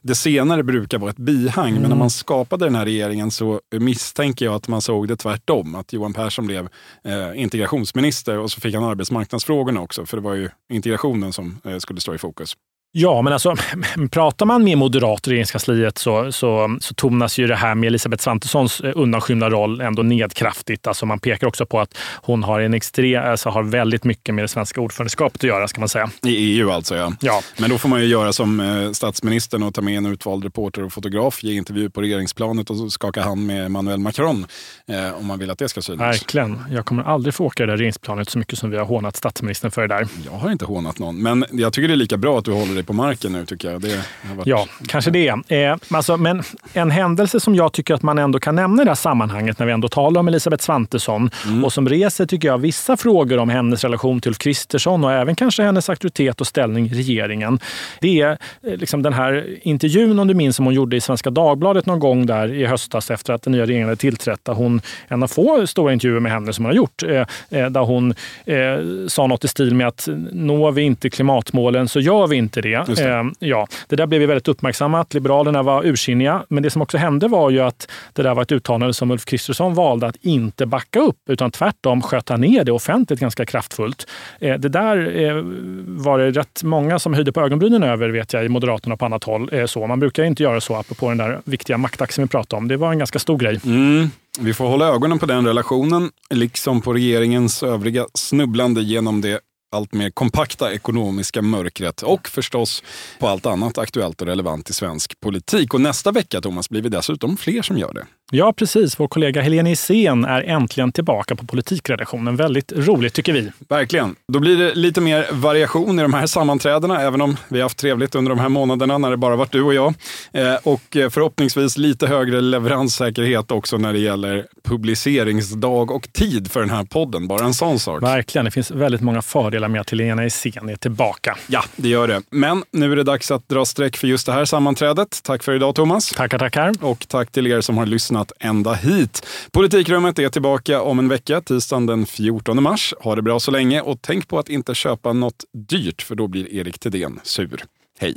Det 0.03 0.15
senare 0.15 0.63
brukar 0.63 0.99
vara 0.99 1.11
ett 1.11 1.17
bihang, 1.17 1.69
mm. 1.69 1.81
men 1.81 1.91
när 1.91 1.97
man 1.97 2.11
skapade 2.11 2.65
den 2.65 2.75
här 2.75 2.85
regeringen 2.85 3.31
så 3.31 3.61
misstänker 3.71 4.45
jag 4.45 4.55
att 4.55 4.69
man 4.69 4.81
såg 4.81 5.09
det 5.09 5.17
tvärtom. 5.17 5.75
Att 5.75 5.93
Johan 5.93 6.13
Persson 6.13 6.47
blev 6.47 6.69
eh, 7.05 7.43
integrationsminister 7.43 8.39
och 8.39 8.51
så 8.51 8.61
fick 8.61 8.75
han 8.75 8.85
arbetsmarknadsfrågorna 8.85 9.81
också, 9.81 10.07
för 10.07 10.17
det 10.17 10.23
var 10.23 10.35
ju 10.35 10.49
integrationen 10.73 11.33
som 11.33 11.61
eh, 11.65 11.79
skulle 11.79 12.01
stå 12.01 12.15
i 12.15 12.19
fokus. 12.19 12.57
Ja, 12.95 13.23
men 13.23 13.33
alltså 13.33 13.55
pratar 14.11 14.47
man 14.47 14.65
med 14.65 14.79
moderater 14.79 15.31
i 15.31 15.33
regeringskansliet 15.33 15.99
så, 15.99 16.33
så, 16.33 16.77
så 16.81 16.95
tonas 16.95 17.39
ju 17.39 17.47
det 17.47 17.57
här 17.57 17.75
med 17.75 17.87
Elisabeth 17.87 18.23
Svantessons 18.23 18.81
eh, 18.81 18.93
undanskymda 18.95 19.51
roll 19.51 19.81
ändå 19.81 20.03
ned 20.03 20.35
kraftigt. 20.35 20.87
Alltså 20.87 21.07
man 21.07 21.19
pekar 21.21 21.47
också 21.47 21.67
på 21.67 21.81
att 21.81 21.99
hon 22.23 22.43
har, 22.43 22.61
en 22.61 22.75
extrem, 22.75 23.25
alltså 23.25 23.49
har 23.49 23.63
väldigt 23.63 24.05
mycket 24.05 24.35
med 24.35 24.45
det 24.45 24.49
svenska 24.49 24.81
ordförandeskapet 24.81 25.37
att 25.37 25.49
göra, 25.49 25.69
ska 25.69 25.81
man 25.81 25.89
säga. 25.89 26.11
I 26.23 26.37
EU 26.37 26.71
alltså, 26.71 26.97
ja. 26.97 27.13
ja. 27.21 27.43
Men 27.59 27.71
då 27.71 27.79
får 27.79 27.89
man 27.89 28.01
ju 28.01 28.07
göra 28.07 28.33
som 28.33 28.61
eh, 28.61 28.91
statsministern 28.91 29.63
och 29.63 29.75
ta 29.75 29.81
med 29.81 29.97
en 29.97 30.07
utvald 30.07 30.45
reporter 30.45 30.85
och 30.85 30.93
fotograf, 30.93 31.43
ge 31.43 31.57
intervju 31.57 31.91
på 31.91 32.01
regeringsplanet 32.01 32.71
och 32.71 32.93
skaka 32.93 33.23
hand 33.23 33.47
med 33.47 33.67
Emmanuel 33.67 33.99
Macron 33.99 34.47
eh, 34.87 35.19
om 35.19 35.27
man 35.27 35.39
vill 35.39 35.51
att 35.51 35.59
det 35.59 35.69
ska 35.69 35.83
synas. 35.83 36.01
Verkligen. 36.01 36.59
Jag 36.71 36.87
kommer 36.87 37.03
aldrig 37.03 37.35
få 37.35 37.45
åka 37.45 37.67
det 37.67 37.73
där 37.73 37.77
regeringsplanet 37.77 38.31
så 38.31 38.39
mycket 38.39 38.59
som 38.59 38.71
vi 38.71 38.77
har 38.77 38.85
hånat 38.85 39.17
statsministern 39.17 39.71
för 39.71 39.89
det 39.89 39.95
där. 39.95 40.09
Jag 40.25 40.33
har 40.33 40.51
inte 40.51 40.65
hånat 40.65 40.99
någon, 40.99 41.23
men 41.23 41.45
jag 41.51 41.73
tycker 41.73 41.89
det 41.89 41.95
är 41.95 41.97
lika 41.97 42.17
bra 42.17 42.39
att 42.39 42.45
du 42.45 42.53
håller 42.53 42.82
dig 42.83 42.87
på 42.87 42.93
marken 42.93 43.33
nu 43.33 43.47
tycker 43.47 43.71
jag. 43.71 43.81
Det 43.81 44.03
varit... 44.37 44.47
Ja, 44.47 44.67
kanske 44.87 45.11
det. 45.11 45.29
Eh, 45.49 45.77
alltså, 45.91 46.17
men 46.17 46.43
en 46.73 46.91
händelse 46.91 47.41
som 47.41 47.55
jag 47.55 47.73
tycker 47.73 47.95
att 47.95 48.03
man 48.03 48.19
ändå 48.19 48.39
kan 48.39 48.55
nämna 48.55 48.83
i 48.83 48.85
det 48.85 48.91
här 48.91 48.95
sammanhanget 48.95 49.59
när 49.59 49.67
vi 49.67 49.73
ändå 49.73 49.89
talar 49.89 50.21
om 50.21 50.29
Elisabeth 50.29 50.65
Svantesson 50.65 51.31
mm. 51.47 51.65
och 51.65 51.73
som 51.73 51.89
reser, 51.89 52.27
tycker 52.27 52.49
jag, 52.49 52.59
vissa 52.59 52.97
frågor 52.97 53.39
om 53.39 53.49
hennes 53.49 53.85
relation 53.85 54.21
till 54.21 54.29
Ulf 54.29 54.39
Kristersson 54.39 55.05
och 55.05 55.13
även 55.13 55.35
kanske 55.35 55.63
hennes 55.63 55.89
auktoritet 55.89 56.41
och 56.41 56.47
ställning 56.47 56.87
i 56.87 56.95
regeringen. 56.95 57.59
Det 58.01 58.21
är 58.21 58.39
eh, 58.63 58.77
liksom 58.77 59.03
den 59.03 59.13
här 59.13 59.59
intervjun, 59.63 60.19
om 60.19 60.29
du 60.29 60.35
minns, 60.35 60.57
som 60.57 60.65
hon 60.65 60.75
gjorde 60.75 60.97
i 60.97 61.01
Svenska 61.01 61.31
Dagbladet 61.31 61.87
någon 61.87 62.01
gång 62.01 62.27
där 62.27 62.53
i 62.53 62.67
höstas 62.67 63.11
efter 63.11 63.33
att 63.33 63.43
den 63.43 63.53
nya 63.53 63.67
regeringen 63.67 63.89
hade 63.89 63.97
tillträtt. 63.97 64.41
Hon, 64.47 64.81
en 65.09 65.23
av 65.23 65.27
få 65.27 65.67
stora 65.67 65.93
intervjuer 65.93 66.21
med 66.21 66.33
henne 66.33 66.53
som 66.53 66.65
hon 66.65 66.71
har 66.71 66.77
gjort, 66.77 67.03
eh, 67.03 67.21
eh 67.51 67.71
där 67.71 67.81
hon 67.81 68.15
eh, 68.45 69.07
sa 69.09 69.27
något 69.27 69.45
i 69.45 69.49
stil 69.49 69.75
med 69.75 69.87
att 69.87 70.09
når 70.33 70.73
vi 70.73 70.83
inte 70.83 71.11
klimatmålen 71.11 71.89
så 71.89 72.01
gör 72.01 72.27
vi 72.27 72.37
inte 72.37 72.61
det. 72.61 72.72
Det. 72.73 73.11
Eh, 73.11 73.25
ja, 73.39 73.67
det 73.89 73.97
där 73.97 74.07
blev 74.07 74.21
ju 74.21 74.27
väldigt 74.27 74.49
uppmärksammat. 74.49 75.15
Liberalerna 75.15 75.63
var 75.63 75.87
ursinniga. 75.87 76.45
Men 76.49 76.63
det 76.63 76.71
som 76.71 76.83
också 76.83 76.99
hände 76.99 77.29
var 77.29 77.51
ju 77.51 77.61
att 77.61 77.91
det 78.13 78.23
där 78.23 78.35
var 78.35 78.43
ett 78.43 78.53
uttalande 78.53 78.95
som 78.95 79.11
Ulf 79.11 79.25
Kristersson 79.25 79.75
valde 79.75 80.07
att 80.07 80.17
inte 80.21 80.67
backa 80.67 81.01
upp, 81.01 81.17
utan 81.29 81.51
tvärtom 81.51 82.03
sköt 82.03 82.29
han 82.29 82.41
ner 82.41 82.65
det 82.65 82.73
offentligt 82.73 83.21
ganska 83.21 83.47
kraftfullt. 83.47 84.07
Eh, 84.41 84.59
det 84.59 84.69
där 84.69 85.23
eh, 85.23 85.43
var 85.87 86.19
det 86.19 86.31
rätt 86.31 86.63
många 86.63 86.99
som 86.99 87.15
höjde 87.15 87.33
på 87.33 87.41
ögonbrynen 87.41 87.83
över, 87.83 88.09
vet 88.09 88.33
jag, 88.33 88.45
i 88.45 88.49
Moderaterna 88.49 88.93
och 88.93 88.99
på 88.99 89.07
annat 89.07 89.25
håll. 89.25 89.49
Eh, 89.53 89.67
så 89.67 89.87
man 89.87 90.01
brukar 90.01 90.25
inte 90.25 90.43
göra 90.43 90.61
så, 90.61 90.75
apropå 90.75 91.09
den 91.09 91.19
där 91.19 91.41
viktiga 91.45 91.79
maktaxeln 91.79 92.27
vi 92.27 92.29
pratade 92.29 92.59
om. 92.59 92.69
Det 92.69 92.77
var 92.77 92.93
en 92.93 92.99
ganska 92.99 93.19
stor 93.19 93.39
grej. 93.39 93.61
Mm. 93.65 94.11
Vi 94.41 94.55
får 94.55 94.67
hålla 94.67 94.89
ögonen 94.89 95.19
på 95.19 95.27
den 95.27 95.47
relationen, 95.47 96.11
liksom 96.31 96.81
på 96.81 96.93
regeringens 96.93 97.63
övriga 97.63 98.07
snubblande 98.15 98.83
genom 98.83 99.21
det 99.21 99.41
allt 99.73 99.95
mer 99.95 100.11
kompakta 100.11 100.73
ekonomiska 100.73 101.43
mörkret 101.43 102.03
och 102.03 102.29
förstås 102.29 102.83
på 103.19 103.29
allt 103.29 103.47
annat 103.47 103.79
aktuellt 103.79 104.21
och 104.21 104.27
relevant 104.27 104.71
i 104.71 104.73
svensk 104.73 105.21
politik. 105.21 105.75
Och 105.75 105.81
nästa 105.81 106.13
vecka, 106.13 106.41
Thomas, 106.41 106.71
blir 106.71 106.83
vi 106.83 106.89
dessutom 106.89 107.37
fler 107.37 107.63
som 107.63 107.79
gör 107.79 107.93
det. 107.93 108.07
Ja, 108.35 108.53
precis. 108.53 109.01
Vår 109.01 109.09
kollega 109.09 109.43
Helene 109.43 109.71
Isén 109.71 110.25
är 110.25 110.43
äntligen 110.43 110.93
tillbaka 110.93 111.37
på 111.37 111.47
politikredaktionen. 111.47 112.37
Väldigt 112.37 112.73
roligt 112.73 113.15
tycker 113.15 113.33
vi. 113.33 113.51
Verkligen. 113.69 114.15
Då 114.33 114.41
blir 114.41 114.57
det 114.57 114.75
lite 114.75 115.01
mer 115.01 115.27
variation 115.33 115.99
i 115.99 116.03
de 116.03 116.15
här 116.15 116.27
sammanträdena, 116.27 117.01
även 117.01 117.21
om 117.21 117.37
vi 117.49 117.59
har 117.59 117.63
haft 117.65 117.79
trevligt 117.79 118.15
under 118.15 118.31
de 118.31 118.39
här 118.39 118.49
månaderna 118.49 118.99
när 118.99 119.11
det 119.11 119.17
bara 119.17 119.37
varit 119.37 119.53
du 119.53 119.63
och 119.63 119.75
jag. 119.75 119.95
Eh, 120.33 120.55
och 120.63 120.83
förhoppningsvis 121.11 121.79
lite 121.79 122.07
högre 122.07 122.41
leveranssäkerhet 122.41 123.51
också 123.51 123.77
när 123.77 123.93
det 123.93 123.99
gäller 123.99 124.47
publiceringsdag 124.65 125.91
och 125.91 126.13
tid 126.13 126.51
för 126.51 126.61
den 126.61 126.71
här 126.71 126.85
podden. 126.85 127.29
Bara 127.29 127.45
en 127.45 127.55
sån 127.55 127.79
sak. 127.79 128.03
Verkligen. 128.03 128.45
Det 128.45 128.51
finns 128.51 128.71
väldigt 128.71 129.01
många 129.01 129.23
fördelar 129.23 129.62
med 129.69 129.81
att 129.81 129.91
Helena 129.91 130.27
Isén 130.27 130.69
är 130.69 130.77
tillbaka. 130.77 131.39
Ja, 131.47 131.65
det 131.77 131.89
gör 131.89 132.09
det. 132.09 132.23
Men 132.31 132.65
nu 132.71 132.93
är 132.93 132.97
det 132.97 133.03
dags 133.03 133.31
att 133.31 133.49
dra 133.49 133.65
streck 133.65 133.97
för 133.97 134.07
just 134.07 134.27
det 134.27 134.33
här 134.33 134.45
sammanträdet. 134.45 135.21
Tack 135.23 135.43
för 135.43 135.55
idag 135.55 135.75
Thomas. 135.75 136.11
Tackar, 136.11 136.39
tackar. 136.39 136.73
Och 136.81 137.09
tack 137.09 137.33
till 137.33 137.47
er 137.47 137.61
som 137.61 137.79
har 137.79 137.87
lyssnat 137.87 138.33
ända 138.41 138.73
hit. 138.73 139.27
Politikrummet 139.53 140.19
är 140.19 140.29
tillbaka 140.29 140.83
om 140.83 140.99
en 140.99 141.09
vecka, 141.09 141.41
tisdagen 141.41 141.87
den 141.87 142.07
14 142.07 142.63
mars. 142.63 142.95
Ha 143.01 143.17
det 143.17 143.23
bra 143.23 143.41
så 143.41 143.51
länge 143.51 143.81
och 143.81 143.99
tänk 144.01 144.29
på 144.29 144.39
att 144.39 144.49
inte 144.49 144.75
köpa 144.75 145.13
något 145.13 145.45
dyrt 145.69 146.03
för 146.03 146.15
då 146.15 146.27
blir 146.29 146.55
Erik 146.55 146.79
Thedéen 146.79 147.21
sur. 147.23 147.65
Hej! 147.99 148.17